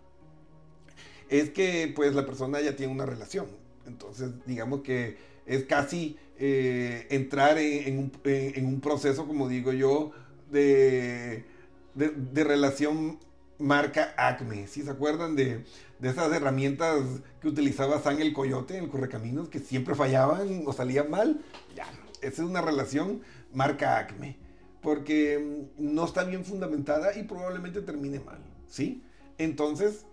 es 1.30 1.50
que 1.50 1.92
pues 1.96 2.14
la 2.14 2.26
persona 2.26 2.62
ya 2.62 2.76
tiene 2.76 2.94
una 2.94 3.06
relación. 3.06 3.48
Entonces, 3.88 4.32
digamos 4.46 4.82
que 4.82 5.18
es 5.50 5.66
casi 5.66 6.16
eh, 6.38 7.08
entrar 7.10 7.58
en, 7.58 8.12
un, 8.58 8.82
proceso, 8.82 9.28
como 9.28 9.50
digo 9.50 9.74
yo, 9.74 10.12
de, 10.52 11.44
de, 11.96 12.44
relación 12.44 13.20
marca 13.58 14.14
Acme. 14.16 14.68
¿Sí 14.68 14.84
se 14.84 14.92
acuerdan 14.92 15.36
de, 15.36 15.66
de, 15.98 16.10
esas 16.10 16.32
herramientas 16.32 17.04
que 17.42 17.48
utilizaba 17.48 18.00
San 18.00 18.22
el 18.22 18.32
Coyote 18.32 18.78
en 18.78 18.86
el 18.86 18.90
Correcaminos 18.90 19.50
que 19.50 19.60
siempre 19.60 19.96
fallaban 19.96 20.64
o 20.68 20.72
salían 20.72 21.10
mal? 21.10 21.42
Ya, 21.76 21.88
esa 22.22 22.44
es 22.44 22.48
una 22.48 22.62
relación 22.62 23.22
marca 23.52 23.98
Acme. 23.98 24.38
Porque 24.82 25.66
no 25.80 26.06
está 26.06 26.24
bien 26.24 26.46
fundamentada 26.46 27.18
y 27.18 27.24
probablemente 27.24 27.82
termine 27.82 28.20
mal. 28.20 28.40
¿Sí? 28.68 29.04
Entonces, 29.40 30.06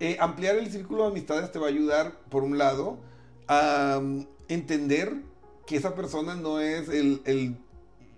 eh, 0.00 0.16
ampliar 0.18 0.56
el 0.56 0.70
círculo 0.70 1.02
de 1.02 1.10
amistades 1.10 1.52
te 1.52 1.58
va 1.58 1.66
a 1.66 1.68
ayudar, 1.68 2.18
por 2.30 2.42
un 2.42 2.56
lado, 2.56 2.98
a 3.46 3.98
um, 4.00 4.26
entender 4.54 5.22
que 5.66 5.76
esa 5.76 5.94
persona 5.94 6.34
no 6.34 6.60
es 6.60 6.88
el, 6.88 7.56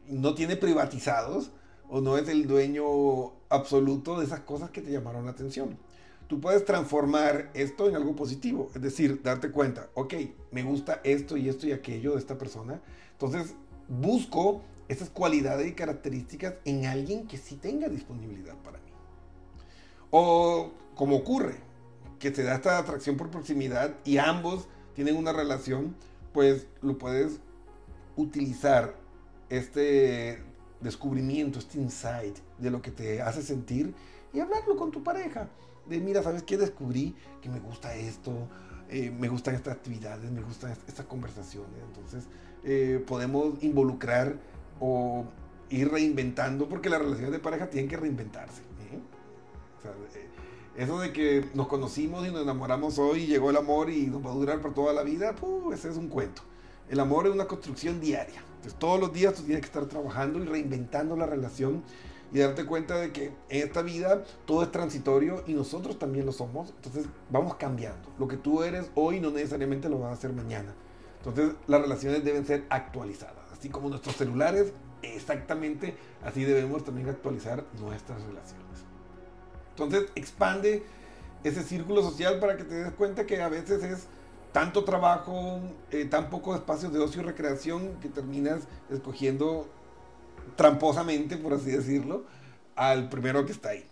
no 0.08 0.34
tiene 0.34 0.56
privatizados 0.56 1.50
o 1.88 2.00
no 2.00 2.16
es 2.16 2.28
el 2.28 2.46
dueño 2.46 3.32
absoluto 3.48 4.18
de 4.18 4.26
esas 4.26 4.40
cosas 4.40 4.70
que 4.70 4.82
te 4.82 4.90
llamaron 4.90 5.24
la 5.24 5.32
atención. 5.32 5.78
Tú 6.26 6.40
puedes 6.40 6.64
transformar 6.64 7.50
esto 7.54 7.88
en 7.88 7.94
algo 7.94 8.16
positivo, 8.16 8.70
es 8.74 8.82
decir, 8.82 9.22
darte 9.22 9.52
cuenta, 9.52 9.90
ok, 9.94 10.14
me 10.50 10.64
gusta 10.64 11.00
esto 11.04 11.36
y 11.36 11.48
esto 11.48 11.68
y 11.68 11.72
aquello 11.72 12.14
de 12.14 12.18
esta 12.18 12.36
persona, 12.36 12.80
entonces 13.12 13.54
busco 13.88 14.62
esas 14.88 15.08
cualidades 15.08 15.68
y 15.68 15.72
características 15.72 16.54
en 16.64 16.86
alguien 16.86 17.28
que 17.28 17.38
sí 17.38 17.56
tenga 17.56 17.88
disponibilidad 17.88 18.56
para 18.56 18.78
mí. 18.78 18.90
O 20.10 20.72
como 20.96 21.16
ocurre, 21.16 21.56
que 22.18 22.30
te 22.30 22.42
da 22.42 22.54
esta 22.54 22.78
atracción 22.78 23.16
por 23.16 23.30
proximidad 23.30 23.94
y 24.04 24.18
ambos 24.18 24.68
tienen 24.94 25.16
una 25.16 25.32
relación, 25.32 25.94
pues 26.36 26.66
lo 26.82 26.98
puedes 26.98 27.40
utilizar 28.14 28.94
este 29.48 30.38
descubrimiento, 30.82 31.58
este 31.58 31.78
insight 31.78 32.36
de 32.58 32.70
lo 32.70 32.82
que 32.82 32.90
te 32.90 33.22
hace 33.22 33.40
sentir 33.40 33.94
y 34.34 34.40
hablarlo 34.40 34.76
con 34.76 34.90
tu 34.90 35.02
pareja. 35.02 35.48
De 35.88 35.98
mira, 35.98 36.22
¿sabes 36.22 36.42
qué? 36.42 36.58
Descubrí 36.58 37.16
que 37.40 37.48
me 37.48 37.58
gusta 37.58 37.94
esto, 37.94 38.48
eh, 38.90 39.10
me 39.18 39.28
gustan 39.28 39.54
estas 39.54 39.76
actividades, 39.76 40.30
me 40.30 40.42
gustan 40.42 40.76
estas 40.86 41.06
conversaciones. 41.06 41.82
Entonces 41.86 42.24
eh, 42.64 43.02
podemos 43.06 43.54
involucrar 43.62 44.36
o 44.78 45.24
ir 45.70 45.90
reinventando, 45.90 46.68
porque 46.68 46.90
las 46.90 47.00
relaciones 47.00 47.32
de 47.32 47.38
pareja 47.38 47.70
tienen 47.70 47.88
que 47.88 47.96
reinventarse. 47.96 48.60
¿eh? 48.60 49.00
Eso 50.76 51.00
de 51.00 51.12
que 51.12 51.48
nos 51.54 51.68
conocimos 51.68 52.26
y 52.26 52.30
nos 52.30 52.42
enamoramos 52.42 52.98
hoy 52.98 53.22
y 53.22 53.26
llegó 53.26 53.50
el 53.50 53.56
amor 53.56 53.88
y 53.88 54.06
nos 54.06 54.24
va 54.24 54.30
a 54.30 54.34
durar 54.34 54.60
por 54.60 54.74
toda 54.74 54.92
la 54.92 55.02
vida, 55.02 55.34
ese 55.72 55.88
es 55.88 55.96
un 55.96 56.08
cuento. 56.08 56.42
El 56.90 57.00
amor 57.00 57.26
es 57.26 57.32
una 57.32 57.46
construcción 57.46 58.00
diaria. 58.00 58.44
Entonces 58.56 58.78
todos 58.78 59.00
los 59.00 59.12
días 59.12 59.34
tú 59.34 59.42
tienes 59.42 59.60
que 59.60 59.66
estar 59.66 59.86
trabajando 59.86 60.38
y 60.38 60.44
reinventando 60.44 61.16
la 61.16 61.26
relación 61.26 61.82
y 62.32 62.38
darte 62.38 62.66
cuenta 62.66 62.98
de 62.98 63.12
que 63.12 63.26
en 63.48 63.66
esta 63.66 63.82
vida 63.82 64.24
todo 64.44 64.62
es 64.62 64.70
transitorio 64.70 65.42
y 65.46 65.54
nosotros 65.54 65.98
también 65.98 66.26
lo 66.26 66.32
somos. 66.32 66.70
Entonces 66.76 67.06
vamos 67.30 67.54
cambiando. 67.54 68.08
Lo 68.18 68.28
que 68.28 68.36
tú 68.36 68.62
eres 68.62 68.90
hoy 68.94 69.20
no 69.20 69.30
necesariamente 69.30 69.88
lo 69.88 69.98
vas 69.98 70.10
a 70.10 70.14
hacer 70.14 70.32
mañana. 70.32 70.74
Entonces 71.18 71.54
las 71.66 71.80
relaciones 71.80 72.22
deben 72.24 72.44
ser 72.46 72.66
actualizadas. 72.68 73.50
Así 73.52 73.68
como 73.70 73.88
nuestros 73.88 74.16
celulares, 74.16 74.72
exactamente 75.02 75.96
así 76.22 76.44
debemos 76.44 76.84
también 76.84 77.08
actualizar 77.08 77.64
nuestras 77.80 78.22
relaciones. 78.22 78.85
Entonces 79.76 80.06
expande 80.14 80.82
ese 81.44 81.62
círculo 81.62 82.02
social 82.02 82.40
para 82.40 82.56
que 82.56 82.64
te 82.64 82.74
des 82.76 82.92
cuenta 82.94 83.26
que 83.26 83.42
a 83.42 83.50
veces 83.50 83.82
es 83.82 84.06
tanto 84.52 84.84
trabajo, 84.84 85.60
eh, 85.90 86.06
tan 86.06 86.30
pocos 86.30 86.56
espacios 86.56 86.94
de 86.94 86.98
ocio 86.98 87.20
y 87.20 87.24
recreación 87.26 88.00
que 88.00 88.08
terminas 88.08 88.62
escogiendo 88.90 89.68
tramposamente, 90.56 91.36
por 91.36 91.52
así 91.52 91.70
decirlo, 91.70 92.24
al 92.74 93.10
primero 93.10 93.44
que 93.44 93.52
está 93.52 93.70
ahí, 93.70 93.84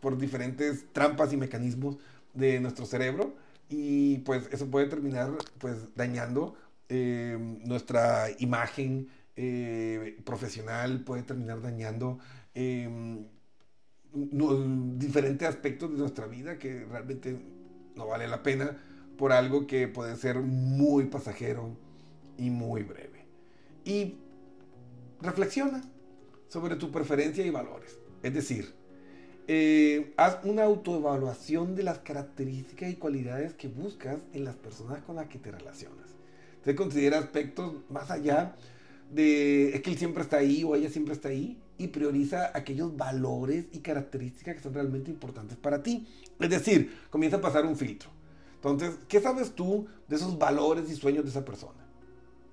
por 0.00 0.16
diferentes 0.16 0.84
trampas 0.92 1.32
y 1.32 1.36
mecanismos 1.36 1.96
de 2.32 2.60
nuestro 2.60 2.86
cerebro. 2.86 3.34
Y 3.68 4.18
pues 4.18 4.48
eso 4.52 4.68
puede 4.70 4.86
terminar 4.86 5.32
pues 5.58 5.92
dañando 5.96 6.54
eh, 6.88 7.36
nuestra 7.64 8.28
imagen 8.38 9.08
eh, 9.34 10.20
profesional, 10.24 11.00
puede 11.00 11.24
terminar 11.24 11.60
dañando 11.62 12.20
diferentes 14.98 15.46
aspectos 15.46 15.92
de 15.92 15.98
nuestra 15.98 16.26
vida 16.26 16.58
que 16.58 16.84
realmente 16.84 17.38
no 17.94 18.06
vale 18.06 18.26
la 18.28 18.42
pena 18.42 18.78
por 19.16 19.32
algo 19.32 19.66
que 19.66 19.88
puede 19.88 20.16
ser 20.16 20.40
muy 20.40 21.04
pasajero 21.04 21.76
y 22.38 22.50
muy 22.50 22.82
breve. 22.82 23.26
Y 23.84 24.16
reflexiona 25.20 25.82
sobre 26.48 26.76
tu 26.76 26.90
preferencia 26.90 27.44
y 27.44 27.50
valores. 27.50 27.98
Es 28.22 28.34
decir, 28.34 28.74
eh, 29.48 30.12
haz 30.16 30.38
una 30.44 30.64
autoevaluación 30.64 31.74
de 31.74 31.84
las 31.84 31.98
características 32.00 32.90
y 32.90 32.96
cualidades 32.96 33.54
que 33.54 33.68
buscas 33.68 34.18
en 34.32 34.44
las 34.44 34.56
personas 34.56 35.02
con 35.04 35.16
las 35.16 35.28
que 35.28 35.38
te 35.38 35.52
relacionas. 35.52 36.16
Te 36.64 36.74
considera 36.74 37.18
aspectos 37.18 37.74
más 37.88 38.10
allá 38.10 38.56
de 39.12 39.70
es 39.74 39.82
que 39.82 39.90
él 39.90 39.98
siempre 39.98 40.22
está 40.24 40.38
ahí 40.38 40.64
o 40.64 40.74
ella 40.74 40.90
siempre 40.90 41.14
está 41.14 41.28
ahí 41.28 41.60
y 41.78 41.88
prioriza 41.88 42.50
aquellos 42.54 42.96
valores 42.96 43.66
y 43.72 43.80
características 43.80 44.56
que 44.56 44.62
son 44.62 44.74
realmente 44.74 45.10
importantes 45.10 45.56
para 45.56 45.82
ti. 45.82 46.06
Es 46.38 46.50
decir, 46.50 47.00
comienza 47.10 47.38
a 47.38 47.40
pasar 47.40 47.66
un 47.66 47.76
filtro. 47.76 48.10
Entonces, 48.56 48.96
¿qué 49.08 49.20
sabes 49.20 49.54
tú 49.54 49.86
de 50.08 50.16
esos 50.16 50.38
valores 50.38 50.90
y 50.90 50.96
sueños 50.96 51.24
de 51.24 51.30
esa 51.30 51.44
persona? 51.44 51.86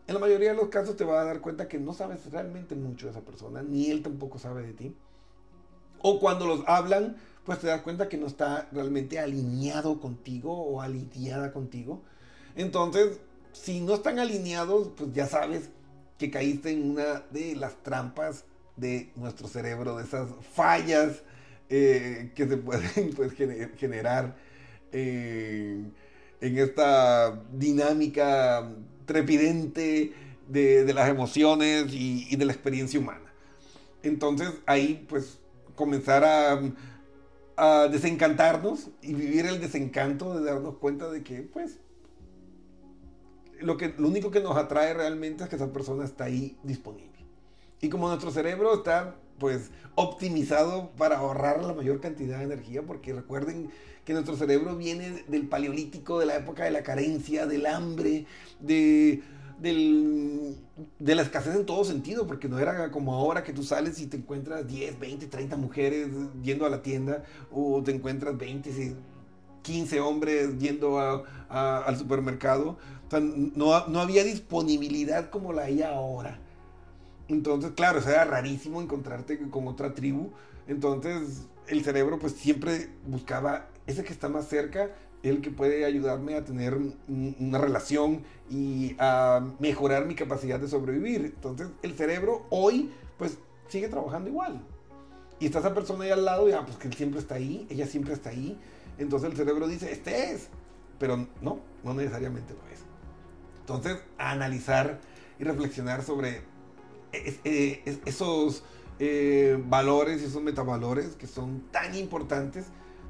En 0.06 0.14
la 0.14 0.20
mayoría 0.20 0.50
de 0.50 0.58
los 0.58 0.68
casos 0.68 0.98
te 0.98 1.06
vas 1.06 1.22
a 1.22 1.26
dar 1.26 1.40
cuenta 1.40 1.68
que 1.68 1.80
no 1.80 1.94
sabes 1.94 2.30
realmente 2.30 2.76
mucho 2.76 3.06
de 3.06 3.12
esa 3.12 3.22
persona, 3.22 3.64
ni 3.64 3.90
él 3.90 4.04
tampoco 4.04 4.38
sabe 4.38 4.64
de 4.64 4.74
ti. 4.74 4.96
O 6.02 6.20
cuando 6.20 6.46
los 6.46 6.68
hablan, 6.68 7.16
pues 7.46 7.60
te 7.60 7.68
das 7.68 7.82
cuenta 7.82 8.10
que 8.10 8.18
no 8.18 8.28
está 8.28 8.68
realmente 8.74 9.20
alineado 9.20 10.02
contigo 10.02 10.54
o 10.54 10.82
alineada 10.82 11.54
contigo. 11.54 12.02
Entonces, 12.56 13.22
si 13.54 13.80
no 13.80 13.94
están 13.94 14.20
alineados, 14.20 14.90
pues 14.98 15.14
ya 15.14 15.28
sabes 15.28 15.70
que 16.18 16.30
caíste 16.30 16.72
en 16.72 16.92
una 16.92 17.22
de 17.32 17.56
las 17.56 17.82
trampas 17.82 18.46
de 18.76 19.12
nuestro 19.16 19.48
cerebro, 19.48 19.98
de 19.98 20.04
esas 20.04 20.30
fallas 20.54 21.24
eh, 21.70 22.32
que 22.36 22.48
se 22.48 22.58
pueden 22.58 23.14
pues, 23.16 23.34
generar 23.34 24.36
eh, 24.92 25.84
en 26.42 26.58
esta 26.58 27.42
dinámica 27.52 28.70
trepidente 29.06 30.14
de, 30.48 30.94
las 30.94 31.10
emociones 31.10 31.88
y, 31.92 32.36
de 32.36 32.46
la 32.46 32.54
experiencia 32.54 33.00
humana. 33.00 33.32
Entonces 34.02 34.52
ahí 34.66 35.06
pues 35.08 35.40
comenzar 35.76 36.24
a, 36.24 36.62
a 37.56 37.88
desencantarnos 37.88 38.90
y 39.02 39.14
vivir 39.14 39.46
el 39.46 39.62
desencanto 39.62 40.38
de 40.38 40.46
darnos 40.46 40.78
cuenta 40.78 41.10
de 41.10 41.24
que 41.24 41.42
pues 41.42 41.80
lo, 43.62 43.78
que, 43.78 43.94
lo 43.98 44.08
único 44.08 44.32
que 44.32 44.42
nos 44.42 44.58
atrae 44.58 44.94
realmente 44.94 45.44
es 45.44 45.50
que 45.50 45.56
esa 45.56 45.72
persona 45.72 46.06
está 46.06 46.26
ahí 46.26 46.58
disponible. 46.64 47.13
Y 47.84 47.90
como 47.90 48.08
nuestro 48.08 48.32
cerebro 48.32 48.74
está 48.76 49.18
pues 49.38 49.70
optimizado 49.96 50.92
para 50.92 51.18
ahorrar 51.18 51.62
la 51.66 51.74
mayor 51.74 52.00
cantidad 52.00 52.38
de 52.38 52.46
energía, 52.46 52.82
porque 52.82 53.12
recuerden 53.12 53.72
que 54.06 54.14
nuestro 54.14 54.38
cerebro 54.38 54.78
viene 54.78 55.26
del 55.28 55.50
paleolítico, 55.50 56.18
de 56.18 56.26
la 56.26 56.38
época 56.38 56.64
de 56.64 56.72
la 56.72 56.82
carencia, 56.82 57.46
del 57.46 57.66
hambre, 57.66 58.26
de, 58.62 59.22
de 59.60 61.16
la 61.16 61.22
escasez 61.24 61.58
en 61.58 61.66
todo 61.66 61.84
sentido, 61.84 62.26
porque 62.26 62.48
no 62.48 62.58
era 62.58 62.90
como 62.90 63.16
ahora 63.16 63.44
que 63.44 63.52
tú 63.52 63.64
sales 63.64 64.00
y 64.00 64.08
te 64.08 64.16
encuentras 64.16 64.66
10, 64.66 64.98
20, 64.98 65.28
30 65.28 65.58
mujeres 65.58 66.08
yendo 66.42 66.66
a 66.66 66.70
la 66.70 66.82
tienda, 66.82 67.26
o 67.52 67.84
te 67.84 67.92
encuentras 67.92 68.38
20, 68.38 68.96
15 69.62 70.00
hombres 70.00 70.58
yendo 70.58 71.00
al 71.50 71.98
supermercado. 71.98 72.78
no, 73.12 73.88
no 73.88 74.00
había 74.00 74.24
disponibilidad 74.24 75.30
como 75.30 75.52
la 75.52 75.64
hay 75.64 75.82
ahora. 75.82 76.40
Entonces, 77.28 77.72
claro, 77.72 78.00
era 78.00 78.26
rarísimo 78.26 78.82
encontrarte 78.82 79.40
con 79.50 79.68
otra 79.68 79.94
tribu. 79.94 80.32
Entonces, 80.68 81.48
el 81.68 81.84
cerebro 81.84 82.20
pues 82.20 82.34
siempre 82.34 82.90
buscaba 83.08 83.68
ese 83.88 84.04
que 84.04 84.14
está 84.14 84.30
más 84.30 84.48
cerca, 84.48 84.92
el 85.24 85.42
que 85.42 85.52
puede 85.52 85.86
ayudarme 85.86 86.36
a 86.36 86.44
tener 86.44 86.78
una 87.08 87.58
relación 87.58 88.24
y 88.50 88.96
a 89.00 89.42
mejorar 89.60 90.06
mi 90.06 90.16
capacidad 90.16 90.60
de 90.60 90.68
sobrevivir. 90.68 91.26
Entonces, 91.26 91.70
el 91.82 91.94
cerebro 91.94 92.46
hoy 92.50 92.92
pues 93.18 93.38
sigue 93.70 93.88
trabajando 93.88 94.30
igual. 94.30 94.62
Y 95.40 95.46
está 95.46 95.60
esa 95.60 95.74
persona 95.74 96.04
ahí 96.04 96.12
al 96.12 96.26
lado 96.26 96.48
y 96.50 96.52
ah, 96.52 96.64
pues 96.66 96.78
que 96.78 96.88
él 96.88 96.94
siempre 96.94 97.20
está 97.20 97.36
ahí, 97.36 97.66
ella 97.70 97.88
siempre 97.88 98.14
está 98.14 98.30
ahí. 98.30 98.60
Entonces 98.98 99.32
el 99.32 99.38
cerebro 99.38 99.68
dice, 99.68 99.92
este 99.92 100.32
es. 100.32 100.50
Pero 101.00 101.28
no, 101.42 101.60
no 101.84 101.94
necesariamente 101.94 102.54
lo 102.54 102.60
es. 102.72 102.82
Entonces, 103.62 103.98
analizar 104.18 105.00
y 105.40 105.44
reflexionar 105.44 106.04
sobre 106.04 106.42
eh, 107.14 108.00
esos 108.06 108.64
eh, 109.00 109.62
valores 109.68 110.22
y 110.22 110.26
esos 110.26 110.42
metavalores 110.42 111.16
que 111.16 111.28
son 111.28 111.62
tan 111.72 111.96
importantes 111.96 112.66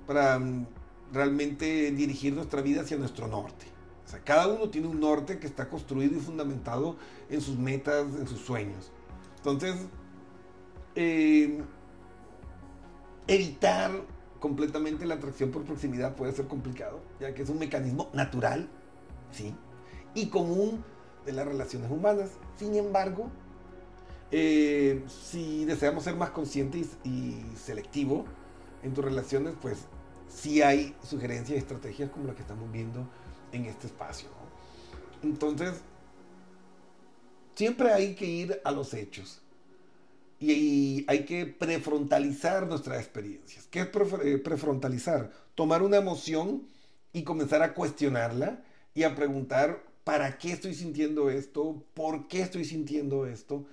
para 0.06 0.39
mm, 0.39 0.68
realmente 1.13 1.92
dirigir 1.92 2.34
nuestra 2.34 2.62
vida 2.62 2.82
hacia 2.82 2.98
nuestro 2.98 3.28
norte. 3.28 3.66
O 4.06 4.10
sea, 4.10 4.20
cada 4.20 4.48
uno 4.48 4.70
tiene 4.70 4.88
un 4.88 5.00
norte 5.00 5.39
que 5.39 5.48
está 5.48 5.70
construido 5.70 6.18
y 6.18 6.20
fundamentado 6.20 6.98
en 7.30 7.42
sus 7.42 7.58
metas, 7.58 8.06
en 8.16 8.28
sus 8.28 8.42
sueños. 8.42 8.92
Entonces, 9.38 9.76
eh, 10.96 11.62
evitar 13.28 13.92
completamente 14.39 15.06
la 15.06 15.16
atracción 15.16 15.52
por 15.52 15.63
proximidad 15.63 16.16
puede 16.16 16.34
ser 16.34 16.48
complicado, 16.48 17.02
ya 17.20 17.34
que 17.34 17.44
es 17.44 17.50
un 17.50 17.60
mecanismo 17.60 18.10
natural, 18.13 18.68
sí, 19.32 19.56
y 20.13 20.28
común 20.28 20.84
de 21.26 21.32
las 21.32 21.48
relaciones 21.48 21.89
humanas. 21.89 22.32
Sin 22.58 22.76
embargo, 22.76 23.30
eh, 24.36 25.04
si 25.08 25.63
deseamos 25.63 26.06
ser 26.06 26.15
más 26.15 26.32
conscientes 26.32 26.98
y, 27.04 27.36
selectivo 27.56 28.26
en 28.82 28.91
tus 28.91 29.06
relaciones, 29.06 29.54
pues 29.62 29.86
sí 30.28 30.63
hay 30.63 30.96
sugerencias 31.08 31.56
y 31.56 31.60
estrategias 31.60 32.10
como 32.10 32.26
las 32.26 32.36
que 32.36 32.41
estamos 32.41 32.72
viendo 32.72 33.08
en 33.52 33.65
este 33.65 33.86
espacio. 33.86 34.30
Entonces, 35.22 35.82
siempre 37.54 37.93
hay 37.93 38.15
que 38.15 38.26
ir 38.26 38.60
a 38.63 38.72
los 38.72 38.96
hechos 38.96 39.43
y 40.39 41.06
hay 41.08 41.26
que 41.26 41.46
prefrontalizar 41.46 42.65
nuestras 42.65 43.02
experiencias. 43.02 43.67
¿Qué 43.67 43.82
es 43.82 43.89
eh, 44.24 44.39
prefrontalizar? 44.39 45.32
Tomar 45.54 45.84
una 45.84 45.98
emoción 45.98 46.67
y 47.13 47.22
comenzar 47.22 47.62
a 47.62 47.76
cuestionarla 47.76 48.63
y 48.96 49.04
a 49.04 49.13
preguntar, 49.13 49.84
¿para 50.04 50.39
qué 50.39 50.54
estoy 50.54 50.74
sintiendo 50.74 51.30
esto? 51.30 51.86
¿Por 51.93 52.28
qué 52.28 52.41
estoy 52.41 52.65
sintiendo 52.65 53.28
esto? 53.28 53.67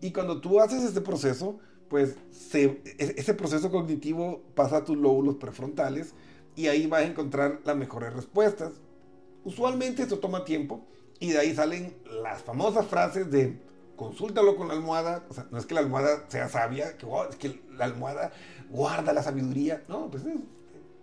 Y 0.00 0.12
cuando 0.12 0.40
tú 0.40 0.60
haces 0.60 0.82
este 0.82 1.00
proceso, 1.00 1.58
pues 1.88 2.16
e, 2.52 2.82
ese 2.98 3.34
proceso 3.34 3.70
cognitivo 3.70 4.42
pasa 4.54 4.78
a 4.78 4.84
tus 4.84 4.96
lóbulos 4.96 5.36
prefrontales 5.36 6.14
y 6.54 6.68
ahí 6.68 6.86
vas 6.86 7.02
a 7.02 7.06
encontrar 7.06 7.60
las 7.64 7.76
mejores 7.76 8.12
respuestas. 8.12 8.72
Usualmente 9.44 10.02
esto 10.02 10.18
toma 10.18 10.44
tiempo 10.44 10.84
y 11.20 11.30
de 11.30 11.38
ahí 11.38 11.54
salen 11.54 11.96
las 12.22 12.42
famosas 12.42 12.86
frases 12.86 13.30
de 13.30 13.58
consúltalo 13.96 14.56
con 14.56 14.68
la 14.68 14.74
almohada. 14.74 15.24
O 15.28 15.34
sea, 15.34 15.46
no 15.50 15.58
es 15.58 15.66
que 15.66 15.74
la 15.74 15.80
almohada 15.80 16.24
sea 16.28 16.48
sabia, 16.48 16.96
que, 16.96 17.06
oh, 17.06 17.28
es 17.28 17.36
que 17.36 17.60
la 17.76 17.86
almohada 17.86 18.32
guarda 18.70 19.12
la 19.12 19.22
sabiduría. 19.22 19.82
No, 19.88 20.10
pues 20.10 20.24
es, 20.24 20.40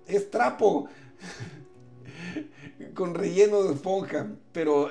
es 0.08 0.32
trapo 0.32 0.88
con 2.94 3.16
relleno 3.16 3.64
de 3.64 3.74
esponja. 3.74 4.28
Pero 4.52 4.90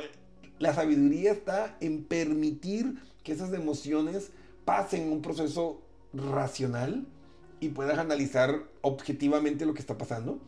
la 0.59 0.75
sabiduría 0.75 1.33
está 1.33 1.77
en 1.81 2.05
permitir 2.05 2.99
que 3.23 3.33
esas 3.33 3.53
emociones 3.53 4.31
pasen 4.65 5.11
un 5.11 5.23
proceso 5.23 5.81
racional 6.13 7.07
y 7.61 7.69
puedas 7.71 7.99
analizar 7.99 8.65
objetivamente 8.81 9.67
lo 9.67 9.75
que 9.75 9.81
está 9.81 9.97
pasando. 9.99 10.41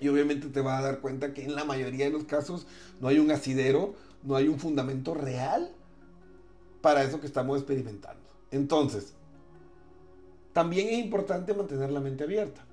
Y 0.00 0.08
obviamente 0.08 0.48
te 0.48 0.60
vas 0.60 0.80
a 0.80 0.82
dar 0.82 1.00
cuenta 1.00 1.34
que 1.34 1.44
en 1.44 1.54
la 1.54 1.64
mayoría 1.64 2.06
de 2.06 2.12
los 2.12 2.24
casos 2.24 2.66
no 3.00 3.08
hay 3.08 3.18
un 3.18 3.30
asidero, 3.30 3.94
no 4.22 4.36
hay 4.36 4.48
un 4.48 4.58
fundamento 4.58 5.14
real 5.14 5.70
para 6.80 7.02
eso 7.02 7.20
que 7.20 7.26
estamos 7.26 7.58
experimentando. 7.58 8.22
Entonces, 8.50 9.12
también 10.54 10.88
es 10.88 10.98
importante 10.98 11.52
mantener 11.52 11.90
la 11.90 12.00
mente 12.00 12.24
abierta. 12.24 12.64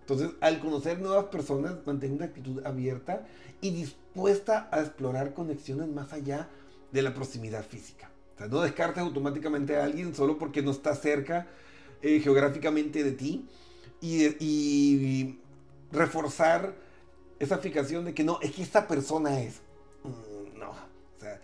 Entonces, 0.00 0.30
al 0.40 0.58
conocer 0.58 1.00
nuevas 1.00 1.26
personas, 1.26 1.76
mantén 1.86 2.12
una 2.12 2.24
actitud 2.24 2.66
abierta 2.66 3.24
y 3.60 3.70
dispuesta 3.70 4.68
a 4.72 4.80
explorar 4.80 5.34
conexiones 5.34 5.86
más 5.86 6.12
allá 6.12 6.48
de 6.90 7.02
la 7.02 7.14
proximidad 7.14 7.64
física 7.64 8.09
no 8.48 8.62
descartes 8.62 9.02
automáticamente 9.02 9.76
a 9.76 9.84
alguien 9.84 10.14
solo 10.14 10.38
porque 10.38 10.62
no 10.62 10.70
está 10.70 10.94
cerca 10.94 11.46
eh, 12.02 12.20
geográficamente 12.20 13.04
de 13.04 13.12
ti 13.12 13.46
y, 14.00 15.36
reforzar 15.92 16.76
esa 17.40 17.58
fijación 17.58 18.04
de 18.04 18.14
que 18.14 18.22
no, 18.22 18.38
es 18.42 18.52
que 18.52 18.62
esta 18.62 18.86
persona 18.86 19.40
es. 19.40 19.60
Mm, 20.04 20.58
no. 20.58 20.70
O 20.70 21.20
sea, 21.20 21.40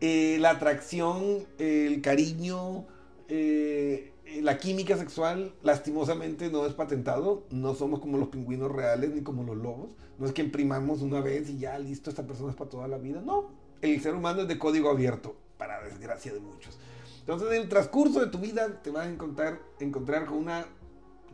eh, 0.00 0.36
la 0.40 0.50
atracción, 0.50 1.46
el 1.58 2.02
cariño, 2.02 2.86
eh, 3.28 4.12
la 4.42 4.58
química 4.58 4.96
sexual, 4.96 5.54
lastimosamente 5.62 6.50
no 6.50 6.66
es 6.66 6.74
patentado. 6.74 7.44
No 7.50 7.76
somos 7.76 8.00
como 8.00 8.18
los 8.18 8.28
pingüinos 8.28 8.72
reales 8.72 9.10
ni 9.10 9.22
como 9.22 9.44
los 9.44 9.56
lobos. 9.56 9.90
No 10.18 10.26
es 10.26 10.32
que 10.32 10.42
imprimamos 10.42 11.00
una 11.00 11.20
vez 11.20 11.48
y 11.48 11.58
ya 11.58 11.78
listo, 11.78 12.10
esta 12.10 12.26
persona 12.26 12.50
es 12.50 12.56
para 12.56 12.70
toda 12.70 12.88
la 12.88 12.98
vida. 12.98 13.22
No. 13.24 13.48
El 13.80 14.00
ser 14.02 14.14
humano 14.14 14.42
es 14.42 14.48
de 14.48 14.58
código 14.58 14.90
abierto 14.90 15.36
para 15.58 15.82
desgracia 15.82 16.32
de 16.32 16.40
muchos. 16.40 16.78
Entonces, 17.20 17.48
en 17.52 17.62
el 17.62 17.68
transcurso 17.68 18.20
de 18.20 18.28
tu 18.28 18.38
vida 18.38 18.80
te 18.82 18.90
vas 18.90 19.06
a 19.06 19.10
encontrar, 19.10 19.60
encontrar 19.80 20.24
con 20.24 20.38
una 20.38 20.64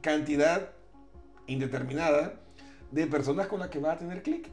cantidad 0.01 0.71
indeterminada 1.47 2.41
de 2.91 3.07
personas 3.07 3.47
con 3.47 3.61
las 3.61 3.69
que 3.69 3.79
vas 3.79 3.97
a 3.97 3.99
tener 3.99 4.23
clic, 4.23 4.49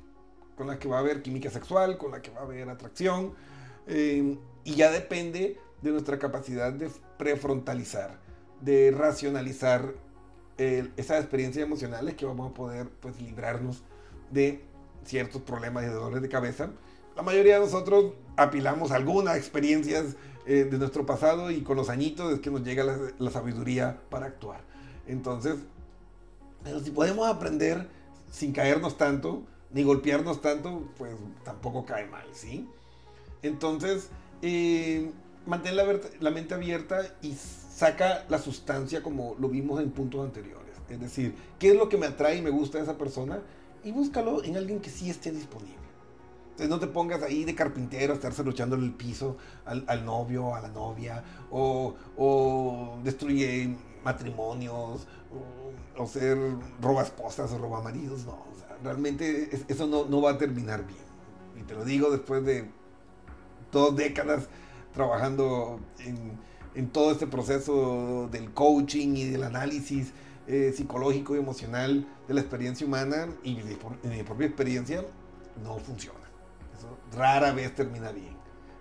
con 0.55 0.67
las 0.67 0.77
que 0.77 0.88
va 0.88 0.97
a 0.97 0.99
haber 0.99 1.23
química 1.23 1.49
sexual, 1.49 1.97
con 1.97 2.12
las 2.12 2.21
que 2.21 2.29
va 2.29 2.41
a 2.41 2.43
haber 2.43 2.69
atracción, 2.69 3.34
eh, 3.88 4.38
y 4.63 4.75
ya 4.75 4.91
depende 4.91 5.57
de 5.81 5.91
nuestra 5.91 6.19
capacidad 6.19 6.71
de 6.71 6.91
prefrontalizar, 7.17 8.19
de 8.62 8.91
racionalizar 8.91 9.93
esas 10.57 11.21
experiencias 11.21 11.65
emocionales 11.65 12.13
que 12.13 12.25
vamos 12.25 12.51
a 12.51 12.53
poder 12.53 12.88
pues, 12.99 13.19
librarnos 13.19 13.81
de 14.29 14.63
ciertos 15.03 15.41
problemas 15.41 15.86
y 15.86 15.88
dolores 15.88 16.21
de 16.21 16.29
cabeza 16.29 16.69
la 17.15 17.21
mayoría 17.21 17.56
de 17.56 17.65
nosotros 17.65 18.13
apilamos 18.38 18.91
algunas 18.91 19.38
experiencias 19.38 20.15
eh, 20.45 20.67
de 20.69 20.78
nuestro 20.78 21.06
pasado 21.06 21.52
y 21.52 21.62
con 21.62 21.78
los 21.78 21.89
añitos 21.89 22.34
es 22.34 22.39
que 22.39 22.50
nos 22.50 22.63
llega 22.63 22.84
la, 23.17 23.32
sabiduría 23.32 24.02
para 24.10 24.28
actuar. 24.28 24.62
Entonces, 25.08 25.58
si 26.84 26.91
podemos 26.91 27.28
aprender 27.28 27.88
sin 28.32 28.54
caernos 28.54 28.97
tanto, 28.97 29.43
ni 29.71 29.84
golpearnos 29.84 30.41
tanto, 30.41 30.84
pues 30.97 31.15
tampoco 31.43 31.86
cae 31.86 32.06
mal, 32.08 32.26
¿sí? 32.34 32.67
Entonces, 33.41 34.10
eh, 34.41 35.12
mantén 35.45 35.76
la, 35.76 35.86
la, 36.19 36.32
mente 36.32 36.54
abierta 36.54 37.02
y 37.21 37.34
saca 37.34 38.26
la 38.30 38.39
sustancia 38.39 39.02
como 39.02 39.36
lo 39.39 39.50
vimos 39.50 39.82
en 39.82 39.91
puntos 39.91 40.24
anteriores. 40.24 40.76
Es 40.89 41.00
decir, 41.00 41.36
¿qué 41.58 41.69
es 41.69 41.76
lo 41.76 41.88
que 41.88 41.97
me 41.97 42.06
atrae 42.06 42.38
y 42.38 42.41
me 42.41 42.50
gusta 42.50 42.78
de 42.78 42.84
esa 42.84 42.97
persona? 42.97 43.39
Y 43.84 43.91
búscalo 43.91 44.43
en 44.43 44.58
alguien 44.58 44.80
que 44.80 44.89
sí 44.89 45.10
esté 45.10 45.32
disponible 45.32 45.90
no 46.67 46.79
te 46.79 46.87
pongas 46.87 47.23
ahí 47.23 47.43
de 47.43 47.55
carpintero 47.55 48.13
a 48.13 48.15
estarse 48.15 48.43
luchando 48.43 48.75
el 48.75 48.93
piso 48.93 49.37
al, 49.65 50.05
novio, 50.05 50.55
a 50.55 50.61
la 50.61 50.67
novia, 50.67 51.23
o, 51.49 51.95
o 52.17 52.99
destruye 53.03 53.75
matrimonios, 54.03 55.07
o, 55.97 56.07
ser 56.07 56.37
roba 56.81 57.03
esposas 57.03 57.51
o 57.51 57.57
roba 57.57 57.81
maridos. 57.81 58.25
No, 58.25 58.43
realmente 58.83 59.49
eso 59.67 59.87
no, 59.87 60.21
va 60.21 60.31
a 60.31 60.37
terminar 60.37 60.85
bien. 60.85 60.99
Y 61.59 61.63
te 61.63 61.75
lo 61.75 61.85
digo 61.85 62.09
después 62.09 62.43
de 62.43 62.69
dos 63.71 63.95
décadas 63.95 64.47
trabajando 64.93 65.79
en, 65.99 66.89
todo 66.89 67.11
este 67.11 67.27
proceso 67.27 68.29
del 68.31 68.51
coaching 68.53 69.15
y 69.15 69.25
del 69.25 69.43
análisis 69.43 70.13
eh, 70.47 70.73
psicológico 70.75 71.35
y 71.35 71.39
emocional 71.39 72.07
de 72.27 72.33
la 72.33 72.41
experiencia 72.41 72.87
humana 72.87 73.27
y 73.43 73.61
de 73.61 73.77
mi 74.09 74.23
propia 74.23 74.47
experiencia, 74.47 75.05
no 75.63 75.77
funciona 75.77 76.20
rara 77.13 77.52
vez 77.54 77.74
termina 77.76 78.12
bien. 78.12 78.36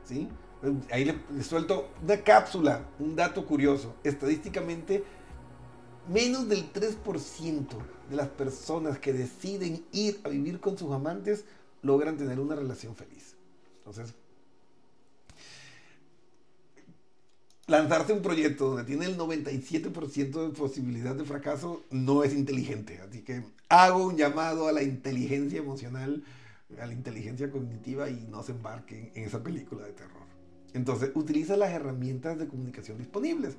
¿sí? 0.05 0.29
Ahí 0.91 1.05
le, 1.05 1.43
suelto 1.43 1.91
una 2.03 2.19
cápsula, 2.19 2.85
un 2.99 3.17
dato 3.17 3.47
curioso. 3.47 3.95
Estadísticamente, 4.05 5.05
menos 6.09 6.49
del 6.49 6.73
3% 6.73 7.67
de 8.11 8.17
las 8.17 8.29
personas 8.29 8.99
que 8.99 9.13
deciden 9.13 9.85
ir 9.93 10.21
a 10.25 10.29
vivir 10.29 10.61
con 10.61 10.77
sus 10.77 10.93
amantes 10.93 11.45
logran 11.83 12.17
tener 12.17 12.39
una 12.41 12.55
relación 12.55 12.95
feliz. 12.95 13.37
Entonces, 13.79 14.15
lanzarse 17.71 18.13
un 18.13 18.21
proyecto 18.21 18.67
donde 18.67 18.85
tiene 18.85 19.07
el 19.07 19.17
97% 19.17 20.47
de 20.47 20.51
posibilidad 20.51 21.15
de 21.15 21.25
fracaso 21.25 21.85
no 21.91 22.25
es 22.25 22.35
inteligente. 22.35 23.01
Así 23.01 23.23
que 23.23 23.45
hago 23.69 24.05
un 24.05 24.17
llamado 24.17 24.69
a 24.69 24.73
la 24.73 24.83
inteligencia 24.83 25.61
emocional, 25.61 26.23
a 26.79 26.87
la 26.87 26.93
inteligencia 26.93 27.51
cognitiva 27.51 28.09
y 28.09 28.27
no 28.31 28.43
se 28.43 28.53
embarquen 28.53 29.11
en 29.15 29.25
esa 29.25 29.43
película 29.43 29.87
de 29.87 29.93
terror. 29.93 30.23
Entonces, 30.75 31.11
utiliza 31.15 31.57
las 31.57 31.71
herramientas 31.71 32.39
de 32.39 32.47
comunicación 32.47 32.99
disponibles. 32.99 33.57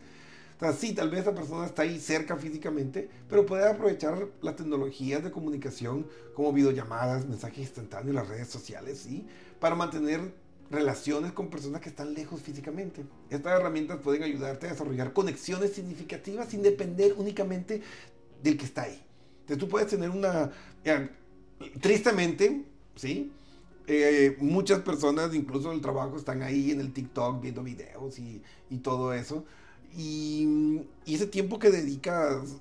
O 0.58 0.60
sea, 0.60 0.74
sí, 0.74 0.93
tal 0.93 1.10
vez 1.10 1.21
esa 1.21 1.34
persona 1.34 1.65
está 1.65 1.82
ahí 1.82 2.00
cerca 2.00 2.38
físicamente, 2.38 3.10
pero 3.28 3.45
puede 3.45 3.67
aprovechar 3.67 4.28
las 4.41 4.56
tecnologías 4.56 5.24
de 5.24 5.32
comunicación 5.32 6.06
como 6.36 6.54
videollamadas, 6.54 7.26
mensajes 7.26 7.60
instantáneos, 7.60 8.15
las 8.15 8.28
redes 8.28 8.47
sociales, 8.47 9.00
¿sí? 9.00 9.26
Para 9.60 9.76
mantener 9.76 10.34
relaciones 10.69 11.32
con 11.34 11.50
personas 11.50 11.82
que 11.82 11.89
están 11.89 12.13
lejos 12.13 12.41
físicamente. 12.41 13.04
Estas 13.30 13.60
herramientas 13.60 14.00
pueden 14.02 14.24
ayudarte 14.24 14.67
a 14.67 14.71
desarrollar 14.71 15.13
conexiones 15.13 15.74
significativas 15.74 16.47
sin 16.47 16.62
depender 16.62 17.13
únicamente 17.17 17.82
del 18.41 18.58
que 18.58 18.65
está 18.65 18.84
ahí. 18.84 19.04
Entonces 19.41 19.58
tú 19.58 19.67
puedes 19.67 19.89
tener 19.89 20.10
una... 20.10 20.52
tristemente, 21.82 22.63
¿sí? 22.96 23.32
Eh, 23.88 24.38
muchas 24.40 24.82
personas, 24.82 25.34
incluso 25.34 25.70
en 25.70 25.76
el 25.76 25.82
trabajo, 25.82 26.18
están 26.18 26.44
ahí 26.44 26.72
en 26.72 26.80
el 26.80 26.94
TikTok 26.94 27.42
viendo 27.42 27.64
videos 27.64 28.20
y, 28.20 28.42
todo 28.82 29.14
eso. 29.14 29.44
Y, 29.98 30.82
ese 31.06 31.28
tiempo 31.28 31.60
que 31.60 31.72
dedicas 31.72 32.58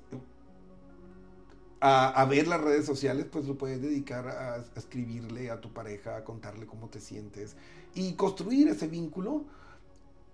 a, 1.80 2.24
ver 2.24 2.48
las 2.48 2.60
redes 2.60 2.84
sociales, 2.84 3.26
pues 3.30 3.46
lo 3.46 3.56
puedes 3.56 3.80
dedicar 3.80 4.28
a, 4.28 4.54
a, 4.54 4.64
escribirle 4.76 5.50
a 5.50 5.60
tu 5.60 5.72
pareja, 5.72 6.16
a 6.16 6.24
contarle 6.24 6.66
cómo 6.66 6.88
te 6.88 7.00
sientes 7.00 7.56
y 7.94 8.14
construir 8.14 8.68
ese 8.68 8.88
vínculo 8.88 9.44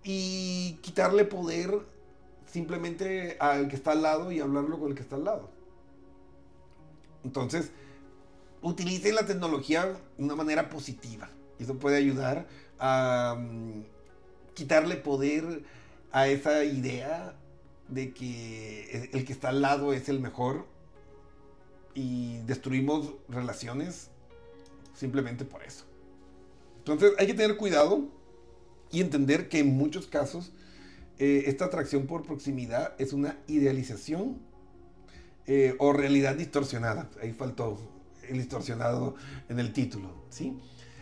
y 0.03 0.79
quitarle 0.83 1.25
poder 1.25 1.81
simplemente 2.47 3.37
al 3.41 3.69
que 3.69 3.77
está 3.77 3.93
al 3.93 4.03
lado 4.03 4.33
y 4.33 4.41
hablarlo 4.41 4.79
con 4.79 4.91
el 4.91 4.95
que 4.95 5.03
está 5.03 5.17
al 5.17 5.25
lado. 5.25 5.51
Entonces, 7.25 7.71
utilicen 8.67 9.15
la 9.15 9.25
tecnología 9.25 9.87
de 10.19 10.25
una 10.25 10.35
manera 10.35 10.69
positiva. 10.69 11.31
Eso 11.61 11.79
puede 11.79 11.97
ayudar 11.97 12.49
a 12.81 13.37
mm, 13.39 13.85
quitarle 14.55 14.97
poder 14.97 15.63
a 16.11 16.27
esa 16.27 16.65
idea 16.65 17.37
de 17.89 18.13
que 18.13 19.09
el 19.13 19.25
que 19.25 19.33
está 19.33 19.51
al 19.51 19.63
lado 19.63 19.93
es 19.93 20.09
el 20.09 20.19
mejor 20.19 20.67
y 21.95 22.39
destruimos 22.39 23.15
relaciones 23.29 24.11
simplemente 24.95 25.45
por 25.45 25.63
eso. 25.63 25.85
Entonces 26.79 27.13
hay 27.19 27.29
que 27.29 27.35
tener 27.35 27.57
cuidado 27.57 28.09
y 28.91 29.01
entender 29.01 29.49
que 29.49 29.61
en 29.61 29.77
muchos 29.77 30.09
casos 30.09 30.53
eh, 31.19 31.45
esta 31.47 31.67
atracción 31.67 32.09
por 32.09 32.25
proximidad 32.25 32.95
es 32.99 33.13
una 33.13 33.39
idealización 33.47 34.39
eh, 35.47 35.77
o 35.79 35.93
realidad 35.93 36.35
distorsionada. 36.35 37.09
Ahí 37.23 37.33
faltó 37.33 37.96
el 38.29 38.39
distorsionado 38.39 39.15
en 39.49 39.59
el 39.59 39.73
título, 39.73 40.11
¿sí? 40.29 40.59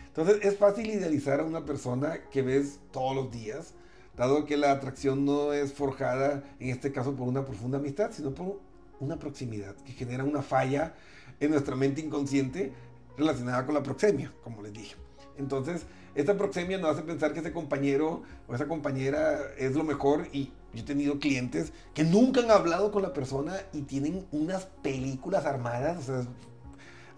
Entonces 0.07 0.39
es 0.43 0.57
fácil 0.57 0.89
idealizar 0.89 1.41
a 1.41 1.43
una 1.43 1.65
persona 1.65 2.19
que 2.31 2.41
ves 2.41 2.79
todos 2.91 3.15
los 3.15 3.31
días, 3.31 3.73
dado 4.15 4.45
que 4.45 4.55
la 4.55 4.71
atracción 4.71 5.25
no 5.25 5.51
es 5.51 5.73
forjada, 5.73 6.43
en 6.59 6.69
este 6.69 6.91
caso, 6.91 7.15
por 7.15 7.27
una 7.27 7.43
profunda 7.43 7.79
amistad, 7.79 8.11
sino 8.11 8.33
por 8.33 8.61
una 8.99 9.19
proximidad 9.19 9.75
que 9.75 9.91
genera 9.91 10.23
una 10.23 10.41
falla 10.41 10.95
en 11.39 11.51
nuestra 11.51 11.75
mente 11.75 12.01
inconsciente 12.01 12.71
relacionada 13.17 13.65
con 13.65 13.75
la 13.75 13.83
proxemia, 13.83 14.33
como 14.43 14.61
les 14.61 14.73
dije. 14.73 14.95
Entonces, 15.37 15.85
esta 16.15 16.37
proxemia 16.37 16.77
nos 16.77 16.91
hace 16.91 17.01
pensar 17.01 17.33
que 17.33 17.41
ese 17.41 17.51
compañero 17.51 18.23
o 18.47 18.55
esa 18.55 18.67
compañera 18.67 19.37
es 19.57 19.75
lo 19.75 19.83
mejor 19.83 20.27
y 20.31 20.51
yo 20.73 20.81
he 20.81 20.83
tenido 20.83 21.19
clientes 21.19 21.73
que 21.93 22.05
nunca 22.05 22.41
han 22.41 22.51
hablado 22.51 22.91
con 22.91 23.01
la 23.01 23.11
persona 23.11 23.57
y 23.73 23.81
tienen 23.81 24.25
unas 24.31 24.65
películas 24.81 25.45
armadas, 25.45 25.97
o 25.97 26.01
sea, 26.01 26.27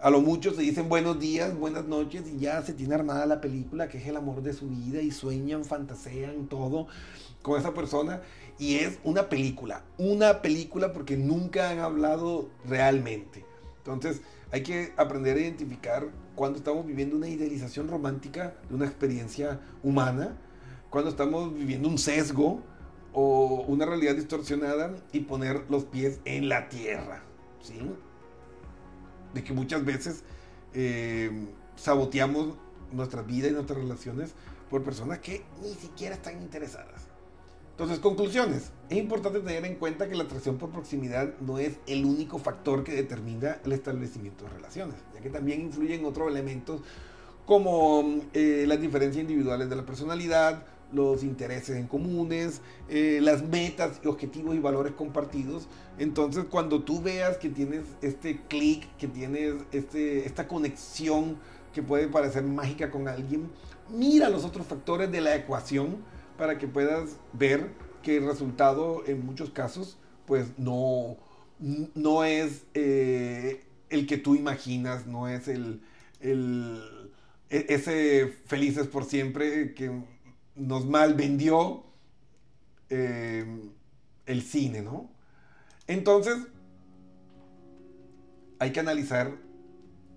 a 0.00 0.10
lo 0.10 0.20
mucho 0.20 0.52
se 0.54 0.62
dicen 0.62 0.88
buenos 0.88 1.18
días, 1.18 1.58
buenas 1.58 1.86
noches 1.86 2.22
y 2.28 2.38
ya 2.38 2.62
se 2.62 2.72
tiene 2.72 2.94
armada 2.94 3.26
la 3.26 3.40
película 3.40 3.88
que 3.88 3.98
es 3.98 4.06
el 4.06 4.16
amor 4.16 4.42
de 4.42 4.52
su 4.52 4.68
vida 4.68 5.00
y 5.02 5.10
sueñan, 5.10 5.64
fantasean 5.64 6.46
todo 6.46 6.86
con 7.42 7.58
esa 7.58 7.74
persona 7.74 8.22
y 8.58 8.76
es 8.76 9.00
una 9.02 9.28
película, 9.28 9.82
una 9.96 10.40
película 10.40 10.92
porque 10.92 11.16
nunca 11.16 11.70
han 11.70 11.80
hablado 11.80 12.48
realmente. 12.64 13.44
Entonces 13.78 14.22
hay 14.52 14.62
que 14.62 14.92
aprender 14.96 15.36
a 15.36 15.40
identificar 15.40 16.08
cuando 16.36 16.58
estamos 16.58 16.86
viviendo 16.86 17.16
una 17.16 17.28
idealización 17.28 17.88
romántica 17.88 18.54
de 18.68 18.76
una 18.76 18.86
experiencia 18.86 19.60
humana, 19.82 20.36
cuando 20.90 21.10
estamos 21.10 21.52
viviendo 21.54 21.88
un 21.88 21.98
sesgo 21.98 22.62
o 23.12 23.64
una 23.66 23.84
realidad 23.84 24.14
distorsionada 24.14 24.94
y 25.12 25.20
poner 25.20 25.64
los 25.68 25.84
pies 25.84 26.20
en 26.24 26.48
la 26.48 26.68
tierra. 26.68 27.24
¿sí? 27.60 27.80
Que 29.42 29.52
muchas 29.52 29.84
veces 29.84 30.22
eh, 30.74 31.30
saboteamos 31.76 32.54
nuestra 32.92 33.22
vida 33.22 33.48
y 33.48 33.52
nuestras 33.52 33.78
relaciones 33.78 34.34
por 34.70 34.82
personas 34.82 35.18
que 35.18 35.44
ni 35.62 35.74
siquiera 35.74 36.14
están 36.14 36.40
interesadas. 36.40 37.08
Entonces, 37.70 38.00
conclusiones. 38.00 38.72
Es 38.90 38.98
importante 38.98 39.38
tener 39.38 39.64
en 39.64 39.76
cuenta 39.76 40.08
que 40.08 40.16
la 40.16 40.24
atracción 40.24 40.58
por 40.58 40.70
proximidad 40.70 41.38
no 41.40 41.58
es 41.58 41.78
el 41.86 42.04
único 42.04 42.38
factor 42.38 42.82
que 42.82 42.92
determina 42.92 43.58
el 43.64 43.72
establecimiento 43.72 44.44
de 44.44 44.50
relaciones, 44.50 44.96
ya 45.14 45.20
que 45.20 45.30
también 45.30 45.60
influyen 45.60 46.04
otros 46.04 46.28
elementos 46.28 46.80
como 47.46 48.20
eh, 48.34 48.64
las 48.66 48.80
diferencias 48.80 49.22
individuales 49.22 49.70
de 49.70 49.76
la 49.76 49.86
personalidad, 49.86 50.66
los 50.92 51.22
intereses 51.22 51.76
en 51.76 51.86
comunes, 51.86 52.60
eh, 52.88 53.20
las 53.22 53.42
metas, 53.42 54.00
objetivos 54.04 54.54
y 54.54 54.58
valores 54.58 54.92
compartidos. 54.94 55.68
Entonces, 55.98 56.44
cuando 56.50 56.82
tú 56.82 57.02
veas 57.02 57.36
que 57.36 57.48
tienes 57.48 57.84
este 58.02 58.40
clic, 58.48 58.86
que 58.96 59.08
tienes 59.08 59.54
este, 59.72 60.26
esta 60.26 60.48
conexión 60.48 61.36
que 61.72 61.82
puede 61.82 62.08
parecer 62.08 62.44
mágica 62.44 62.90
con 62.90 63.08
alguien, 63.08 63.50
mira 63.90 64.28
los 64.28 64.44
otros 64.44 64.66
factores 64.66 65.10
de 65.10 65.20
la 65.20 65.36
ecuación 65.36 65.98
para 66.36 66.58
que 66.58 66.68
puedas 66.68 67.16
ver 67.32 67.70
que 68.02 68.16
el 68.16 68.26
resultado 68.26 69.02
en 69.06 69.24
muchos 69.24 69.50
casos, 69.50 69.98
pues 70.26 70.58
no, 70.58 71.16
no 71.94 72.24
es 72.24 72.64
eh, 72.74 73.64
el 73.90 74.06
que 74.06 74.18
tú 74.18 74.34
imaginas, 74.34 75.06
no 75.06 75.28
es 75.28 75.48
el, 75.48 75.82
el 76.20 76.80
e, 77.50 77.66
ese 77.68 78.34
felices 78.46 78.86
por 78.86 79.04
siempre 79.04 79.74
que 79.74 79.90
nos 80.58 80.84
mal 80.84 81.14
vendió 81.14 81.84
eh, 82.90 83.46
el 84.26 84.42
cine, 84.42 84.82
¿no? 84.82 85.10
Entonces, 85.86 86.36
hay 88.58 88.72
que 88.72 88.80
analizar 88.80 89.32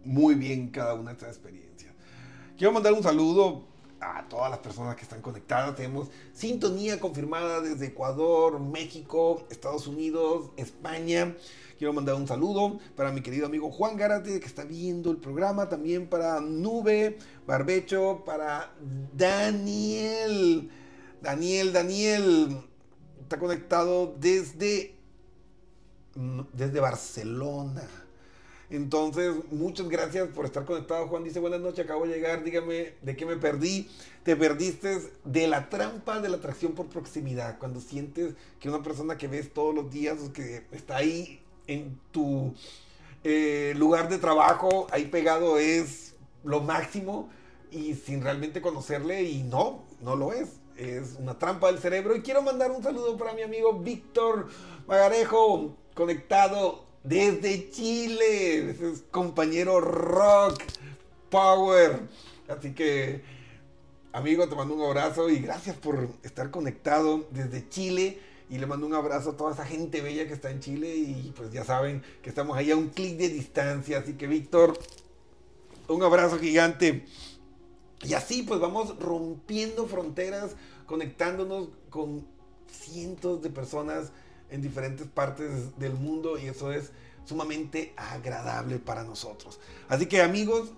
muy 0.04 0.36
bien 0.36 0.70
cada 0.70 0.96
una 0.96 1.12
de 1.12 1.14
estas 1.14 1.30
experiencias. 1.30 1.94
Quiero 2.58 2.74
mandar 2.74 2.94
un 2.94 3.04
saludo 3.04 3.72
a 4.02 4.28
todas 4.28 4.50
las 4.50 4.60
personas 4.60 4.96
que 4.96 5.04
están 5.04 5.22
conectadas. 5.22 5.76
Tenemos 5.76 6.10
sintonía 6.34 7.00
confirmada 7.00 7.62
desde 7.62 7.88
Ecuador, 7.88 8.60
México, 8.60 9.46
Estados 9.50 9.88
Unidos, 9.88 10.50
España. 10.58 11.36
Quiero 11.78 11.94
mandar 11.94 12.16
un 12.16 12.28
saludo 12.28 12.80
para 12.96 13.12
mi 13.12 13.22
querido 13.22 13.46
amigo 13.46 13.72
Juan 13.72 13.96
Garate 13.96 14.40
que 14.40 14.46
está 14.46 14.64
viendo 14.64 15.12
el 15.12 15.18
programa. 15.18 15.70
También 15.70 16.08
para 16.08 16.42
Nube, 16.42 17.18
Barbecho, 17.52 18.24
para 18.26 18.72
Daniel. 19.14 20.72
Daniel, 21.22 21.74
Daniel. 21.74 22.62
Está 23.24 23.40
conectado 23.40 24.16
desde, 24.18 24.96
desde 26.54 26.80
Barcelona. 26.80 27.84
Entonces, 28.70 29.34
muchas 29.52 29.90
gracias 29.90 30.30
por 30.30 30.46
estar 30.46 30.64
conectado. 30.64 31.10
Juan 31.10 31.26
dice, 31.26 31.42
buenas 31.42 31.60
noches, 31.60 31.84
acabo 31.84 32.08
de 32.08 32.14
llegar, 32.14 32.42
dígame 32.46 32.94
de 33.02 33.18
qué 33.18 33.26
me 33.26 33.36
perdí. 33.36 33.90
Te 34.24 34.38
perdiste 34.38 35.12
de 35.26 35.48
la 35.50 35.68
trampa 35.70 36.22
de 36.22 36.30
la 36.30 36.38
atracción 36.38 36.72
por 36.72 36.88
proximidad, 36.88 37.60
cuando 37.60 37.82
sientes 37.82 38.34
que 38.62 38.70
una 38.70 38.82
persona 38.82 39.18
que 39.18 39.28
ves 39.28 39.52
todos 39.52 39.76
los 39.76 39.92
días, 39.92 40.18
que 40.34 40.64
está 40.72 40.96
ahí 40.96 41.42
en 41.68 42.00
tu 42.12 42.54
eh, 43.26 43.74
lugar 43.76 44.08
de 44.08 44.20
trabajo, 44.20 44.88
ahí 44.90 45.08
pegado 45.08 45.58
es 45.58 46.16
lo 46.46 46.62
máximo 46.62 47.30
y 47.72 47.96
sin 47.96 48.22
realmente 48.22 48.62
conocerle 48.62 49.24
y 49.24 49.44
no, 49.44 49.84
no 50.02 50.16
lo 50.16 50.34
es. 50.34 50.50
Es 50.76 51.16
una 51.20 51.38
trampa 51.38 51.68
del 51.68 51.80
cerebro. 51.80 52.16
Y 52.16 52.22
quiero 52.22 52.42
mandar 52.42 52.72
un 52.72 52.84
saludo 52.84 53.18
para 53.18 53.34
mi 53.34 53.42
amigo 53.42 53.74
Víctor 53.80 54.48
Magarejo, 54.88 55.76
conectado 55.94 56.86
desde 57.04 57.70
Chile. 57.72 58.72
es 58.72 59.04
compañero 59.10 59.80
rock, 59.80 60.62
power. 61.30 62.02
Así 62.48 62.74
que 62.74 63.22
amigo, 64.14 64.48
te 64.50 64.56
mando 64.56 64.76
un 64.76 64.82
abrazo 64.82 65.30
y 65.30 65.40
gracias 65.40 65.78
por 65.78 66.10
estar 66.24 66.52
conectado 66.52 67.26
desde 67.32 67.68
Chile. 67.70 68.20
Y 68.50 68.58
le 68.58 68.66
mando 68.66 68.86
un 68.86 68.94
abrazo 68.94 69.30
a 69.30 69.38
toda 69.38 69.54
esa 69.54 69.66
gente 69.66 70.02
bella 70.02 70.28
que 70.28 70.34
está 70.34 70.52
en 70.52 70.60
Chile. 70.60 70.94
Y 70.96 71.34
pues 71.38 71.54
ya 71.54 71.64
saben 71.64 72.04
que 72.22 72.30
estamos 72.30 72.58
ahí 72.58 72.70
a 72.72 72.76
un 72.76 72.90
clic 72.90 73.18
de 73.18 73.30
distancia. 73.30 74.00
Así 74.00 74.14
que 74.14 74.28
Víctor, 74.28 74.78
un 75.88 76.04
abrazo 76.04 76.38
gigante. 76.38 77.06
Y 78.04 78.14
así 78.14 78.44
pues 78.44 78.60
vamos 78.60 78.98
rompiendo 79.00 79.86
fronteras, 79.86 80.56
conectándonos 80.86 81.70
con 81.90 82.26
cientos 82.72 83.42
de 83.42 83.50
personas 83.50 84.12
en 84.50 84.62
diferentes 84.62 85.08
partes 85.08 85.78
del 85.78 85.94
mundo. 85.94 86.38
Y 86.38 86.48
eso 86.48 86.72
es 86.72 86.92
sumamente 87.26 87.94
agradable 87.96 88.80
para 88.80 89.04
nosotros. 89.04 89.60
Así 89.88 90.08
que 90.08 90.22
amigos, 90.22 90.72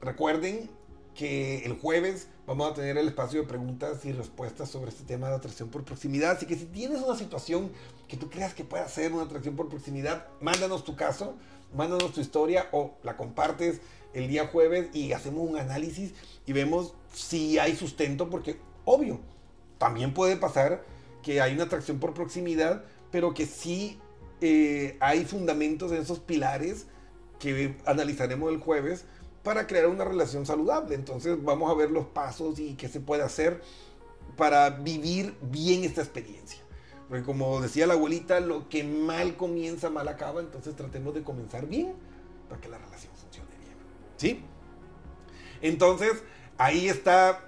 recuerden 0.00 0.70
que 1.18 1.64
el 1.64 1.72
jueves 1.72 2.28
vamos 2.46 2.70
a 2.70 2.74
tener 2.74 2.96
el 2.96 3.08
espacio 3.08 3.42
de 3.42 3.48
preguntas 3.48 4.04
y 4.04 4.12
respuestas 4.12 4.70
sobre 4.70 4.90
este 4.90 5.02
tema 5.02 5.28
de 5.28 5.34
atracción 5.34 5.68
por 5.68 5.82
proximidad. 5.82 6.36
Así 6.36 6.46
que 6.46 6.54
si 6.54 6.66
tienes 6.66 7.00
una 7.00 7.18
situación 7.18 7.72
que 8.06 8.16
tú 8.16 8.30
creas 8.30 8.54
que 8.54 8.62
pueda 8.62 8.88
ser 8.88 9.12
una 9.12 9.24
atracción 9.24 9.56
por 9.56 9.68
proximidad, 9.68 10.28
mándanos 10.40 10.84
tu 10.84 10.94
caso, 10.94 11.34
mándanos 11.74 12.12
tu 12.12 12.20
historia 12.20 12.68
o 12.70 12.94
la 13.02 13.16
compartes 13.16 13.80
el 14.14 14.28
día 14.28 14.46
jueves 14.46 14.94
y 14.94 15.12
hacemos 15.12 15.50
un 15.50 15.58
análisis 15.58 16.14
y 16.46 16.52
vemos 16.52 16.94
si 17.12 17.58
hay 17.58 17.74
sustento, 17.74 18.30
porque 18.30 18.60
obvio, 18.84 19.18
también 19.78 20.14
puede 20.14 20.36
pasar 20.36 20.84
que 21.24 21.40
hay 21.40 21.52
una 21.52 21.64
atracción 21.64 21.98
por 21.98 22.14
proximidad, 22.14 22.84
pero 23.10 23.34
que 23.34 23.46
sí 23.46 23.98
eh, 24.40 24.96
hay 25.00 25.24
fundamentos 25.24 25.90
en 25.90 25.98
esos 25.98 26.20
pilares 26.20 26.86
que 27.40 27.76
analizaremos 27.86 28.52
el 28.52 28.58
jueves 28.58 29.04
para 29.42 29.66
crear 29.66 29.86
una 29.86 30.04
relación 30.04 30.46
saludable. 30.46 30.94
Entonces 30.94 31.42
vamos 31.42 31.70
a 31.70 31.74
ver 31.74 31.90
los 31.90 32.06
pasos 32.06 32.58
y 32.58 32.74
qué 32.74 32.88
se 32.88 33.00
puede 33.00 33.22
hacer 33.22 33.62
para 34.36 34.70
vivir 34.70 35.36
bien 35.42 35.84
esta 35.84 36.02
experiencia. 36.02 36.60
Porque 37.08 37.24
como 37.24 37.60
decía 37.60 37.86
la 37.86 37.94
abuelita, 37.94 38.40
lo 38.40 38.68
que 38.68 38.84
mal 38.84 39.36
comienza, 39.36 39.90
mal 39.90 40.08
acaba. 40.08 40.40
Entonces 40.40 40.76
tratemos 40.76 41.14
de 41.14 41.22
comenzar 41.22 41.66
bien 41.66 41.94
para 42.48 42.60
que 42.60 42.68
la 42.68 42.78
relación 42.78 43.12
funcione 43.14 43.50
bien. 43.58 43.76
¿Sí? 44.16 44.44
Entonces, 45.60 46.22
ahí 46.58 46.88
está 46.88 47.44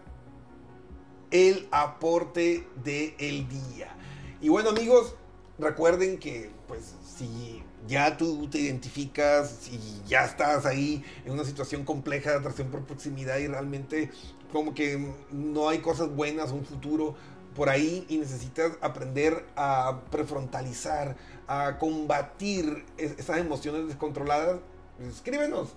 el 1.30 1.68
aporte 1.70 2.66
del 2.82 3.48
día. 3.48 3.94
Y 4.40 4.48
bueno 4.48 4.70
amigos, 4.70 5.14
recuerden 5.58 6.18
que 6.18 6.50
pues 6.66 6.94
si 7.04 7.62
ya 7.86 8.16
tú 8.16 8.48
te 8.48 8.58
identificas 8.58 9.68
y 9.70 9.78
ya 10.08 10.24
estás 10.24 10.66
ahí 10.66 11.04
en 11.24 11.32
una 11.32 11.44
situación 11.44 11.84
compleja 11.84 12.30
de 12.30 12.38
atracción 12.38 12.66
por 12.68 12.84
proximidad 12.84 13.38
y 13.38 13.46
realmente 13.46 14.10
como 14.52 14.74
que 14.74 15.14
no 15.30 15.68
hay 15.68 15.78
cosas 15.78 16.12
buenas, 16.14 16.50
un 16.52 16.64
futuro 16.64 17.14
por 17.54 17.68
ahí 17.68 18.04
y 18.08 18.18
necesitas 18.18 18.72
aprender 18.80 19.46
a 19.56 20.00
prefrontalizar, 20.10 21.16
a 21.46 21.78
combatir 21.78 22.84
esas 22.96 23.38
emociones 23.38 23.86
descontroladas, 23.86 24.58
escríbenos. 25.00 25.76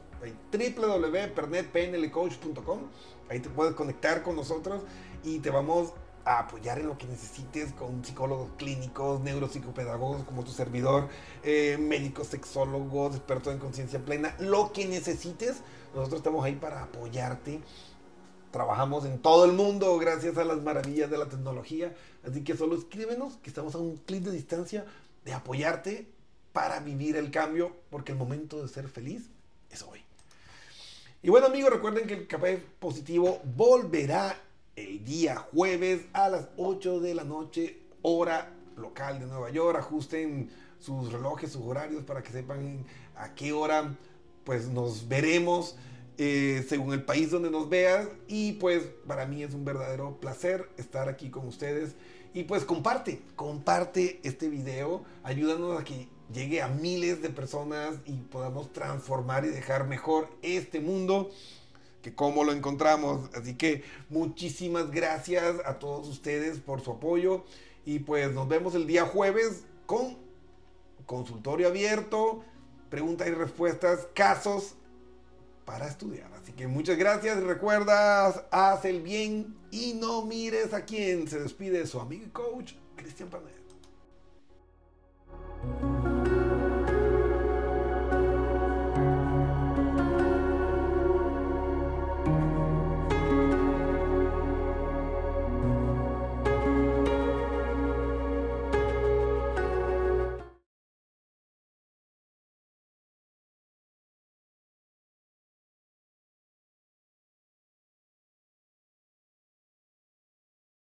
Www.pernetpnlcoach.com 0.52 2.80
ahí 3.30 3.40
te 3.40 3.50
puedes 3.50 3.76
conectar 3.76 4.24
con 4.24 4.36
nosotros 4.36 4.84
y 5.24 5.40
te 5.40 5.50
vamos 5.50 5.94
a 6.26 6.40
apoyar 6.40 6.80
en 6.80 6.88
lo 6.88 6.98
que 6.98 7.06
necesites 7.06 7.74
con 7.74 8.04
psicólogos 8.04 8.50
clínicos, 8.58 9.22
neuropsicopedagogos 9.22 10.24
como 10.24 10.44
tu 10.44 10.52
servidor, 10.52 11.10
eh, 11.44 11.78
médicos, 11.80 12.28
sexólogos, 12.28 13.16
expertos 13.16 13.54
en 13.54 13.60
conciencia 13.60 14.04
plena, 14.04 14.36
lo 14.40 14.72
que 14.72 14.86
necesites, 14.86 15.62
nosotros 15.94 16.20
estamos 16.20 16.46
ahí 16.46 16.56
para 16.56 16.84
apoyarte. 16.84 17.62
Trabajamos 18.52 19.06
en 19.06 19.20
todo 19.20 19.46
el 19.46 19.54
mundo 19.54 19.98
gracias 19.98 20.38
a 20.38 20.44
las 20.44 20.62
maravillas 20.62 21.10
de 21.10 21.18
la 21.18 21.28
tecnología, 21.28 21.96
así 22.26 22.44
que 22.44 22.56
solo 22.56 22.76
escríbenos 22.76 23.38
que 23.38 23.50
estamos 23.50 23.74
a 23.76 23.80
un 23.80 23.98
clic 23.98 24.24
de 24.24 24.32
distancia 24.32 24.86
de 25.26 25.34
apoyarte 25.34 26.08
para 26.52 26.80
vivir 26.80 27.16
el 27.16 27.32
cambio, 27.32 27.76
porque 27.90 28.12
el 28.12 28.18
momento 28.18 28.62
de 28.62 28.68
ser 28.68 28.88
feliz 28.88 29.30
es 29.72 29.82
hoy. 29.82 30.02
Y 31.24 31.30
bueno 31.30 31.48
amigos, 31.48 31.72
recuerden 31.72 32.06
que 32.06 32.14
el 32.14 32.28
café 32.28 32.64
positivo 32.80 33.42
volverá 33.56 34.38
el 34.76 35.04
día 35.04 35.36
jueves 35.36 36.02
a 36.14 36.30
las 36.30 36.50
8 36.58 37.00
de 37.00 37.16
la 37.16 37.24
noche, 37.24 37.80
hora 38.02 38.54
local 38.76 39.20
de 39.20 39.28
Nueva 39.28 39.52
York. 39.52 39.78
Ajusten 39.78 40.50
sus 40.80 41.12
relojes, 41.12 41.52
sus 41.52 41.62
horarios 41.64 42.04
para 42.04 42.24
que 42.24 42.32
sepan 42.32 42.86
a 43.16 43.34
qué 43.36 43.54
hora 43.54 43.96
pues 44.44 44.68
nos 44.68 45.08
veremos 45.08 45.78
eh, 46.18 46.66
según 46.68 46.94
el 46.94 47.04
país 47.04 47.32
donde 47.32 47.52
nos 47.52 47.70
veas. 47.70 48.08
Y 48.28 48.54
pues 48.54 48.84
para 49.08 49.26
mí 49.26 49.44
es 49.44 49.54
un 49.54 49.66
verdadero 49.66 50.20
placer 50.20 50.70
estar 50.78 51.08
aquí 51.10 51.30
con 51.30 51.48
ustedes. 51.48 51.96
Y 52.34 52.46
pues 52.46 52.66
comparte, 52.66 53.22
comparte 53.36 54.20
este 54.24 54.50
video, 54.50 55.04
ayúdanos 55.24 55.80
a 55.80 55.84
que 55.84 56.08
llegue 56.34 56.64
a 56.64 56.68
miles 56.68 57.22
de 57.22 57.30
personas 57.30 57.98
y 58.06 58.14
podamos 58.14 58.74
transformar 58.74 59.46
y 59.46 59.50
dejar 59.50 59.88
mejor 59.88 60.30
este 60.42 60.80
mundo 60.80 61.30
que 62.04 62.14
cómo 62.14 62.44
lo 62.44 62.52
encontramos. 62.52 63.32
Así 63.34 63.56
que 63.56 63.84
muchísimas 64.10 64.92
gracias 64.92 65.56
a 65.66 65.80
todos 65.80 66.08
ustedes 66.08 66.60
por 66.60 66.82
su 66.82 66.92
apoyo 66.92 67.46
y 67.86 68.00
pues 68.00 68.32
nos 68.32 68.48
vemos 68.48 68.76
el 68.76 68.86
día 68.86 69.06
jueves 69.06 69.64
con 69.88 70.18
consultorio 71.08 71.68
abierto, 71.70 72.44
preguntas 72.90 73.28
y 73.28 73.32
respuestas, 73.32 74.08
casos 74.14 74.76
para 75.66 75.88
estudiar. 75.88 76.32
Así 76.34 76.52
que 76.52 76.68
muchas 76.68 76.98
gracias. 76.98 77.42
Recuerda, 77.42 78.28
haz 78.52 78.86
el 78.86 79.02
bien 79.02 79.56
y 79.72 79.94
no 79.94 80.26
mires 80.26 80.74
a 80.74 80.86
quien 80.86 81.28
se 81.28 81.40
despide 81.40 81.88
su 81.88 82.00
amigo 82.00 82.26
y 82.26 82.30
coach 82.30 82.74
Cristian 82.96 83.30
Panet. 83.30 83.63